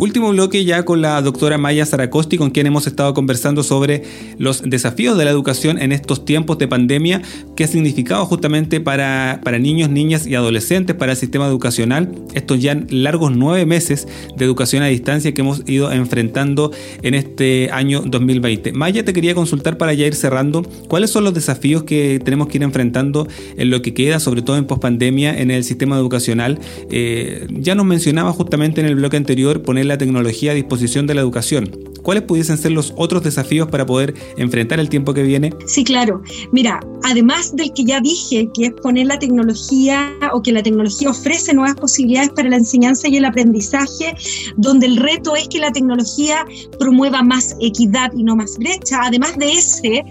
Último 0.05 0.29
bloque 0.29 0.67
ya 0.67 0.85
con 0.85 1.01
la 1.01 1.23
doctora 1.23 1.57
Maya 1.57 1.87
Zaracosti, 1.87 2.37
con 2.37 2.51
quien 2.51 2.67
hemos 2.67 2.87
estado 2.87 3.15
conversando 3.15 3.63
sobre 3.63 4.03
los 4.37 4.61
desafíos 4.61 5.17
de 5.17 5.25
la 5.25 5.31
educación 5.31 5.81
en 5.81 5.93
estos 5.93 6.27
tiempos 6.27 6.59
de 6.59 6.69
pandemia, 6.69 7.23
qué 7.57 7.65
ha 7.65 7.67
significado 7.69 8.27
justamente 8.27 8.83
para, 8.83 9.41
para 9.43 9.59
niños, 9.59 9.89
niñas 9.89 10.27
y 10.27 10.35
adolescentes, 10.35 10.95
para 10.95 11.13
el 11.13 11.17
sistema 11.17 11.47
educacional, 11.47 12.13
estos 12.35 12.61
ya 12.61 12.79
largos 12.91 13.35
nueve 13.35 13.65
meses 13.65 14.07
de 14.37 14.45
educación 14.45 14.83
a 14.83 14.89
distancia 14.89 15.33
que 15.33 15.41
hemos 15.41 15.63
ido 15.67 15.91
enfrentando 15.91 16.71
en 17.01 17.15
este 17.15 17.71
año 17.73 18.03
2020. 18.05 18.75
Maya, 18.75 19.07
te 19.07 19.15
quería 19.15 19.35
consultar 19.35 19.79
para 19.79 19.95
ya 19.95 20.07
ir 20.07 20.15
cerrando, 20.15 20.65
¿cuáles 20.87 21.09
son 21.09 21.25
los 21.25 21.33
desafíos 21.33 21.85
que 21.85 22.21
tenemos 22.23 22.49
que 22.49 22.59
ir 22.59 22.63
enfrentando 22.63 23.27
en 23.57 23.71
lo 23.71 23.81
que 23.81 23.95
queda, 23.95 24.21
sobre 24.21 24.43
todo 24.43 24.59
en 24.59 24.67
pospandemia, 24.67 25.41
en 25.41 25.51
el 25.51 25.65
sistema 25.65 25.97
educacional? 25.97 26.59
Eh, 26.91 27.47
ya 27.53 27.75
nos 27.75 27.87
mencionaba 27.87 28.35
justamente 28.35 28.83
en 28.83 28.87
el 28.87 28.97
bloque 28.97 29.17
anterior 29.17 29.63
poner 29.63 29.87
la 29.87 29.94
tecnología 29.99 30.53
a 30.53 30.55
disposición 30.55 31.07
de 31.07 31.15
la 31.15 31.21
educación. 31.21 31.95
¿cuáles 32.05 32.23
pudiesen 32.23 32.57
ser 32.57 32.71
los 32.71 32.93
otros 32.97 33.25
desafíos 33.25 33.69
para 33.69 33.85
poder 33.85 34.15
enfrentar 34.37 34.79
el 34.79 34.89
tiempo 34.89 35.13
que 35.13 35.25
viene? 35.25 35.53
Sí, 35.67 35.83
claro. 35.83 36.23
Mira, 36.53 36.79
además 37.03 37.57
del 37.57 37.73
que 37.73 37.85
ya 37.85 38.01
dije, 38.01 38.49
que 38.55 38.67
es 38.67 38.73
poner 38.75 39.07
la 39.07 39.19
tecnología 39.19 40.13
o 40.33 40.43
que 40.43 40.53
la 40.53 40.63
tecnología 40.63 41.11
ofrece 41.11 41.53
nuevas 41.55 41.75
posibilidades 41.75 42.31
para 42.31 42.51
la 42.51 42.57
enseñanza 42.57 43.09
y 43.09 43.17
el 43.17 43.25
aprendizaje, 43.25 44.15
donde 44.57 44.87
el 44.87 44.99
reto 44.99 45.35
es 45.35 45.49
que 45.49 45.59
la 45.59 45.73
tecnología 45.73 46.45
promueva 46.79 47.23
más 47.23 47.57
equidad 47.61 48.13
y 48.15 48.23
no 48.23 48.37
más 48.37 48.57
brecha. 48.59 49.01
Además 49.03 49.37
de 49.39 49.53
ese, 49.53 50.05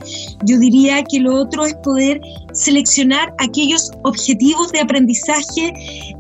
yo 0.46 0.58
diría 0.58 1.04
que 1.04 1.20
lo 1.20 1.36
otro 1.36 1.66
es 1.66 1.76
poder 1.84 2.20
seleccionar 2.54 3.34
aquellos 3.38 3.92
objetivos 4.04 4.72
de 4.72 4.80
aprendizaje 4.80 5.68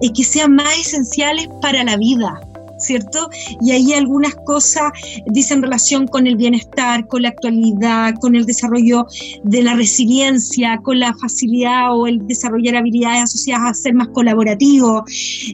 eh, 0.02 0.10
que 0.16 0.24
sean 0.24 0.54
más 0.54 0.78
esenciales 0.78 1.48
para 1.62 1.84
la 1.84 1.98
vida. 1.98 2.40
¿Cierto? 2.86 3.30
Y 3.62 3.72
ahí 3.72 3.94
algunas 3.94 4.36
cosas 4.46 4.92
dicen 5.28 5.62
relación 5.62 6.08
con 6.08 6.28
el 6.28 6.36
bienestar, 6.36 7.08
con 7.08 7.24
la 7.24 7.30
actualidad, 7.30 8.16
con 8.20 8.36
el 8.36 8.46
desarrollo 8.46 9.06
de 9.44 9.64
la 9.64 9.76
resiliencia, 9.76 10.78
con 10.84 11.00
la 11.00 11.14
facilidad 11.16 11.98
o 11.98 12.08
el 12.08 12.26
desarrollar 12.28 12.76
habilidades 12.76 13.24
asociadas 13.24 13.72
a 13.72 13.74
ser 13.74 13.94
más 13.94 14.10
colaborativo, 14.10 15.04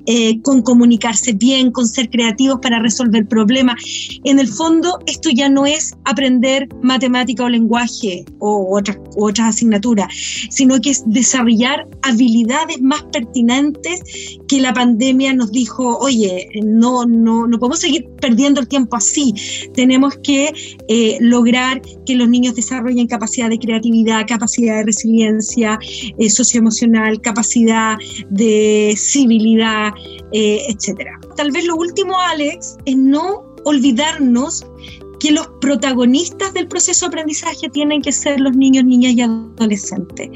eh, 0.05 0.41
con 0.41 0.61
comunicarse 0.61 1.33
bien, 1.33 1.71
con 1.71 1.87
ser 1.87 2.09
creativos 2.09 2.59
para 2.61 2.79
resolver 2.79 3.27
problemas. 3.27 3.75
En 4.23 4.39
el 4.39 4.47
fondo, 4.47 4.99
esto 5.05 5.29
ya 5.29 5.49
no 5.49 5.65
es 5.65 5.95
aprender 6.05 6.67
matemática 6.81 7.43
o 7.43 7.49
lenguaje 7.49 8.25
o 8.39 8.77
otras, 8.77 8.97
asignaturas, 9.39 10.07
sino 10.49 10.79
que 10.79 10.91
es 10.91 11.03
desarrollar 11.05 11.87
habilidades 12.03 12.81
más 12.81 13.03
pertinentes 13.11 14.01
que 14.47 14.59
la 14.59 14.73
pandemia 14.73 15.33
nos 15.33 15.51
dijo, 15.51 15.97
oye, 15.99 16.49
no, 16.63 17.05
no 17.23 17.59
podemos 17.59 17.79
seguir 17.79 18.07
perdiendo 18.21 18.61
el 18.61 18.67
tiempo 18.67 18.95
así. 18.95 19.33
Tenemos 19.73 20.17
que 20.23 20.51
eh, 20.87 21.17
lograr 21.19 21.81
que 22.05 22.15
los 22.15 22.29
niños 22.29 22.55
desarrollen 22.55 23.07
capacidad 23.07 23.49
de 23.49 23.59
creatividad, 23.59 24.25
capacidad 24.27 24.77
de 24.77 24.83
resiliencia 24.83 25.79
eh, 26.17 26.29
socioemocional, 26.29 27.21
capacidad 27.21 27.97
de 28.29 28.95
civilidad, 28.97 29.91
eh, 30.33 30.65
etc. 30.67 31.09
Tal 31.35 31.51
vez 31.51 31.65
lo 31.65 31.75
último, 31.75 32.17
Alex, 32.17 32.77
es 32.85 32.97
no 32.97 33.45
olvidarnos 33.65 34.65
que 35.19 35.31
los 35.31 35.47
protagonistas 35.61 36.53
del 36.53 36.67
proceso 36.67 37.05
de 37.05 37.07
aprendizaje 37.07 37.69
tienen 37.69 38.01
que 38.01 38.11
ser 38.11 38.39
los 38.39 38.55
niños, 38.55 38.85
niñas 38.85 39.13
y 39.13 39.21
adolescentes. 39.21 40.29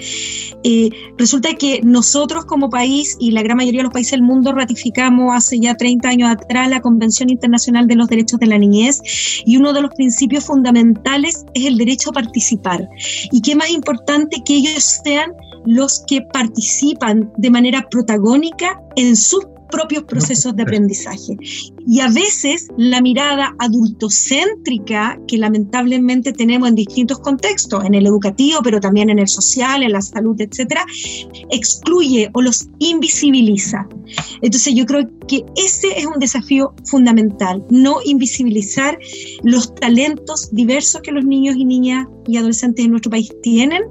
Eh, 0.63 0.89
resulta 1.17 1.53
que 1.55 1.81
nosotros 1.83 2.45
como 2.45 2.69
país 2.69 3.15
y 3.19 3.31
la 3.31 3.41
gran 3.41 3.57
mayoría 3.57 3.79
de 3.79 3.85
los 3.85 3.93
países 3.93 4.11
del 4.11 4.23
mundo 4.23 4.51
ratificamos 4.53 5.33
hace 5.35 5.59
ya 5.59 5.75
30 5.75 6.09
años 6.09 6.29
atrás 6.29 6.69
la 6.69 6.81
Convención 6.81 7.29
Internacional 7.29 7.87
de 7.87 7.95
los 7.95 8.07
Derechos 8.07 8.39
de 8.39 8.47
la 8.47 8.57
Niñez 8.57 9.01
y 9.45 9.57
uno 9.57 9.73
de 9.73 9.81
los 9.81 9.93
principios 9.95 10.45
fundamentales 10.45 11.45
es 11.53 11.65
el 11.65 11.77
derecho 11.77 12.09
a 12.09 12.13
participar. 12.13 12.87
Y 13.31 13.41
qué 13.41 13.55
más 13.55 13.69
importante 13.69 14.41
que 14.45 14.55
ellos 14.55 15.01
sean 15.03 15.31
los 15.65 16.03
que 16.07 16.21
participan 16.33 17.31
de 17.37 17.49
manera 17.49 17.87
protagónica 17.89 18.79
en 18.95 19.15
sus 19.15 19.45
propios 19.71 20.03
procesos 20.03 20.55
de 20.55 20.63
aprendizaje. 20.63 21.35
Y 21.85 21.99
a 21.99 22.07
veces 22.09 22.67
la 22.77 23.01
mirada 23.01 23.55
adultocéntrica 23.59 25.19
que 25.27 25.37
lamentablemente 25.37 26.31
tenemos 26.31 26.69
en 26.69 26.75
distintos 26.75 27.19
contextos, 27.19 27.83
en 27.85 27.93
el 27.93 28.07
educativo, 28.07 28.59
pero 28.63 28.79
también 28.79 29.09
en 29.09 29.19
el 29.19 29.27
social, 29.27 29.83
en 29.83 29.91
la 29.91 30.01
salud, 30.01 30.39
etcétera, 30.39 30.85
excluye 31.49 32.29
o 32.33 32.41
los 32.41 32.67
invisibiliza. 32.79 33.87
Entonces 34.41 34.73
yo 34.75 34.85
creo 34.85 35.09
que 35.27 35.43
ese 35.55 35.87
es 35.97 36.05
un 36.05 36.19
desafío 36.19 36.73
fundamental, 36.85 37.63
no 37.69 37.97
invisibilizar 38.05 38.97
los 39.43 39.73
talentos 39.75 40.49
diversos 40.51 41.01
que 41.01 41.11
los 41.11 41.25
niños 41.25 41.55
y 41.55 41.65
niñas 41.65 42.07
y 42.27 42.37
adolescentes 42.37 42.85
de 42.85 42.89
nuestro 42.89 43.11
país 43.11 43.33
tienen 43.41 43.83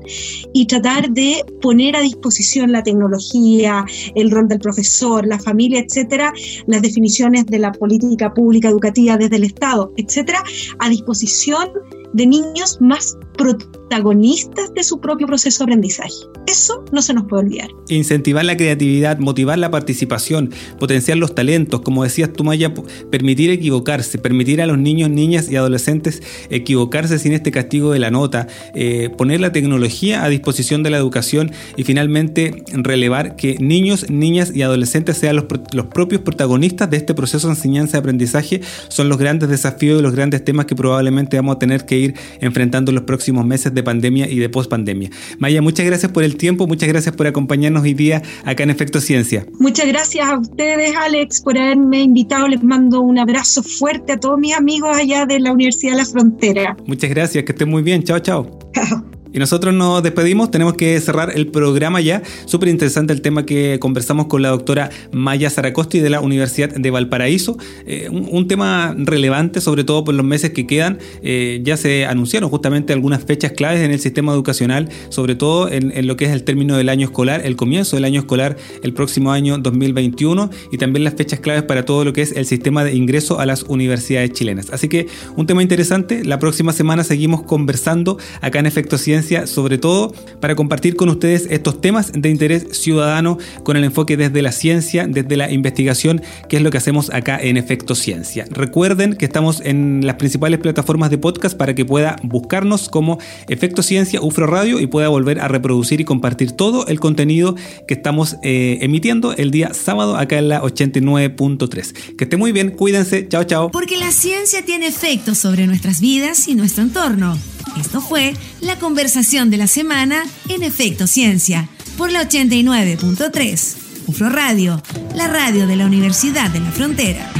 y 0.52 0.66
tratar 0.66 1.10
de 1.10 1.44
poner 1.60 1.96
a 1.96 2.00
disposición 2.00 2.72
la 2.72 2.82
tecnología, 2.82 3.84
el 4.14 4.30
rol 4.30 4.48
del 4.48 4.58
profesor, 4.58 5.26
la 5.26 5.38
familia, 5.38 5.80
etcétera, 5.80 6.32
las 6.66 6.82
definiciones 6.82 7.46
de 7.46 7.58
la 7.58 7.72
política 7.82 8.32
pública 8.32 8.68
educativa 8.68 9.16
desde 9.16 9.34
el 9.34 9.42
Estado, 9.42 9.92
etcétera, 9.96 10.40
a 10.78 10.88
disposición 10.88 11.68
de 12.12 12.28
niños 12.28 12.80
más 12.80 13.18
protagonistas 13.36 14.72
de 14.74 14.82
su 14.82 15.00
propio 15.00 15.26
proceso 15.26 15.58
de 15.60 15.64
aprendizaje. 15.64 16.12
Eso 16.46 16.84
no 16.92 17.02
se 17.02 17.14
nos 17.14 17.24
puede 17.24 17.44
olvidar. 17.44 17.68
Incentivar 17.88 18.44
la 18.44 18.56
creatividad, 18.56 19.18
motivar 19.18 19.58
la 19.58 19.70
participación, 19.70 20.50
potenciar 20.78 21.18
los 21.18 21.34
talentos, 21.34 21.80
como 21.82 22.04
decías 22.04 22.32
tú, 22.32 22.44
Maya, 22.44 22.74
permitir 23.10 23.50
equivocarse, 23.50 24.18
permitir 24.18 24.60
a 24.60 24.66
los 24.66 24.78
niños, 24.78 25.10
niñas 25.10 25.50
y 25.50 25.56
adolescentes 25.56 26.22
equivocarse 26.50 27.18
sin 27.18 27.32
este 27.32 27.50
castigo 27.50 27.92
de 27.92 27.98
la 27.98 28.10
nota, 28.10 28.48
eh, 28.74 29.10
poner 29.16 29.40
la 29.40 29.52
tecnología 29.52 30.24
a 30.24 30.28
disposición 30.28 30.82
de 30.82 30.90
la 30.90 30.98
educación 30.98 31.52
y 31.76 31.84
finalmente 31.84 32.64
relevar 32.72 33.36
que 33.36 33.56
niños, 33.58 34.10
niñas 34.10 34.52
y 34.54 34.62
adolescentes 34.62 35.16
sean 35.16 35.36
los, 35.36 35.46
los 35.72 35.86
propios 35.86 36.22
protagonistas 36.22 36.90
de 36.90 36.96
este 36.96 37.14
proceso 37.14 37.46
de 37.46 37.54
enseñanza 37.54 37.96
y 37.96 38.00
aprendizaje 38.00 38.60
son 38.88 39.08
los 39.08 39.18
grandes 39.18 39.48
desafíos 39.48 40.00
y 40.00 40.02
los 40.02 40.14
grandes 40.14 40.44
temas 40.44 40.66
que 40.66 40.74
probablemente 40.74 41.36
vamos 41.36 41.56
a 41.56 41.58
tener 41.58 41.86
que 41.86 41.98
ir 41.98 42.14
enfrentando 42.40 42.90
en 42.90 42.96
los 42.96 43.04
próximos 43.04 43.21
meses 43.30 43.74
de 43.74 43.82
pandemia 43.82 44.28
y 44.28 44.38
de 44.38 44.48
post-pandemia. 44.48 45.10
Maya, 45.38 45.62
muchas 45.62 45.86
gracias 45.86 46.10
por 46.10 46.24
el 46.24 46.36
tiempo, 46.36 46.66
muchas 46.66 46.88
gracias 46.88 47.14
por 47.14 47.26
acompañarnos 47.26 47.82
hoy 47.82 47.94
día 47.94 48.22
acá 48.44 48.62
en 48.64 48.70
Efecto 48.70 49.00
Ciencia. 49.00 49.46
Muchas 49.58 49.86
gracias 49.86 50.28
a 50.28 50.38
ustedes, 50.38 50.94
Alex, 50.96 51.40
por 51.40 51.56
haberme 51.56 52.02
invitado. 52.02 52.48
Les 52.48 52.62
mando 52.62 53.00
un 53.00 53.18
abrazo 53.18 53.62
fuerte 53.62 54.12
a 54.12 54.20
todos 54.20 54.38
mis 54.38 54.54
amigos 54.54 54.96
allá 54.96 55.26
de 55.26 55.40
la 55.40 55.52
Universidad 55.52 55.92
de 55.92 55.98
la 55.98 56.06
Frontera. 56.06 56.76
Muchas 56.86 57.10
gracias, 57.10 57.44
que 57.44 57.52
estén 57.52 57.68
muy 57.68 57.82
bien. 57.82 58.02
Chao, 58.02 58.18
chao. 58.18 58.58
Chao. 58.74 59.21
Y 59.32 59.38
nosotros 59.38 59.74
nos 59.74 60.02
despedimos, 60.02 60.50
tenemos 60.50 60.74
que 60.74 61.00
cerrar 61.00 61.32
el 61.34 61.48
programa 61.48 62.00
ya. 62.00 62.22
Súper 62.44 62.68
interesante 62.68 63.12
el 63.12 63.22
tema 63.22 63.46
que 63.46 63.78
conversamos 63.80 64.26
con 64.26 64.42
la 64.42 64.50
doctora 64.50 64.90
Maya 65.10 65.48
Zaracosti 65.48 66.00
de 66.00 66.10
la 66.10 66.20
Universidad 66.20 66.68
de 66.70 66.90
Valparaíso. 66.90 67.56
Eh, 67.86 68.08
un, 68.10 68.46
tema 68.46 68.94
relevante, 68.98 69.60
sobre 69.60 69.84
todo 69.84 70.04
por 70.04 70.14
los 70.14 70.26
meses 70.26 70.50
que 70.50 70.66
quedan. 70.66 70.98
Eh, 71.22 71.60
ya 71.64 71.76
se 71.76 72.04
anunciaron 72.04 72.50
justamente 72.50 72.92
algunas 72.92 73.24
fechas 73.24 73.52
claves 73.52 73.80
en 73.80 73.92
el 73.92 74.00
sistema 74.00 74.32
educacional, 74.32 74.88
sobre 75.08 75.34
todo 75.36 75.68
en, 75.70 75.96
en, 75.96 76.06
lo 76.06 76.16
que 76.16 76.26
es 76.26 76.32
el 76.32 76.42
término 76.42 76.76
del 76.76 76.88
año 76.88 77.06
escolar, 77.06 77.40
el 77.46 77.56
comienzo 77.56 77.96
del 77.96 78.04
año 78.04 78.20
escolar 78.20 78.56
el 78.82 78.92
próximo 78.92 79.32
año 79.32 79.58
2021 79.58 80.50
y 80.72 80.76
también 80.76 81.04
las 81.04 81.14
fechas 81.14 81.40
claves 81.40 81.62
para 81.62 81.84
todo 81.84 82.04
lo 82.04 82.12
que 82.12 82.22
es 82.22 82.32
el 82.32 82.46
sistema 82.46 82.84
de 82.84 82.94
ingreso 82.94 83.38
a 83.40 83.46
las 83.46 83.62
universidades 83.62 84.32
chilenas. 84.32 84.70
Así 84.70 84.88
que 84.88 85.06
un 85.36 85.46
tema 85.46 85.62
interesante. 85.62 86.24
La 86.24 86.38
próxima 86.38 86.72
semana 86.72 87.04
seguimos 87.04 87.42
conversando 87.42 88.18
acá 88.40 88.58
en 88.58 88.66
Efecto 88.66 88.98
Ciencia 88.98 89.21
sobre 89.46 89.78
todo 89.78 90.14
para 90.40 90.54
compartir 90.54 90.96
con 90.96 91.08
ustedes 91.08 91.46
estos 91.50 91.80
temas 91.80 92.12
de 92.12 92.28
interés 92.28 92.66
ciudadano 92.72 93.38
con 93.62 93.76
el 93.76 93.84
enfoque 93.84 94.16
desde 94.16 94.42
la 94.42 94.52
ciencia, 94.52 95.06
desde 95.06 95.36
la 95.36 95.50
investigación, 95.50 96.22
que 96.48 96.56
es 96.56 96.62
lo 96.62 96.70
que 96.70 96.78
hacemos 96.78 97.10
acá 97.10 97.38
en 97.40 97.56
Efecto 97.56 97.94
Ciencia. 97.94 98.46
Recuerden 98.50 99.14
que 99.14 99.24
estamos 99.24 99.60
en 99.64 100.04
las 100.06 100.16
principales 100.16 100.58
plataformas 100.58 101.10
de 101.10 101.18
podcast 101.18 101.56
para 101.56 101.74
que 101.74 101.84
pueda 101.84 102.16
buscarnos 102.22 102.88
como 102.88 103.18
Efecto 103.48 103.82
Ciencia 103.82 104.20
UFRO 104.20 104.46
Radio 104.46 104.80
y 104.80 104.86
pueda 104.86 105.08
volver 105.08 105.40
a 105.40 105.48
reproducir 105.48 106.00
y 106.00 106.04
compartir 106.04 106.52
todo 106.52 106.86
el 106.86 107.00
contenido 107.00 107.54
que 107.86 107.94
estamos 107.94 108.36
eh, 108.42 108.78
emitiendo 108.80 109.32
el 109.34 109.50
día 109.50 109.74
sábado 109.74 110.16
acá 110.16 110.38
en 110.38 110.48
la 110.48 110.62
89.3. 110.62 112.16
Que 112.16 112.24
esté 112.24 112.36
muy 112.36 112.52
bien, 112.52 112.70
cuídense, 112.70 113.28
chao 113.28 113.44
chao. 113.44 113.70
Porque 113.70 113.96
la 113.96 114.10
ciencia 114.10 114.64
tiene 114.64 114.86
efectos 114.86 115.38
sobre 115.38 115.66
nuestras 115.66 116.00
vidas 116.00 116.48
y 116.48 116.54
nuestro 116.54 116.82
entorno. 116.84 117.38
Esto 117.78 118.00
fue 118.00 118.34
la 118.60 118.78
conversación 118.78 119.50
de 119.50 119.56
la 119.56 119.66
semana 119.66 120.24
en 120.48 120.62
Efecto 120.62 121.06
Ciencia 121.06 121.68
por 121.96 122.10
la 122.10 122.28
89.3. 122.28 123.76
UFRO 124.06 124.30
Radio, 124.30 124.82
la 125.14 125.28
radio 125.28 125.66
de 125.66 125.76
la 125.76 125.86
Universidad 125.86 126.50
de 126.50 126.60
la 126.60 126.70
Frontera. 126.72 127.30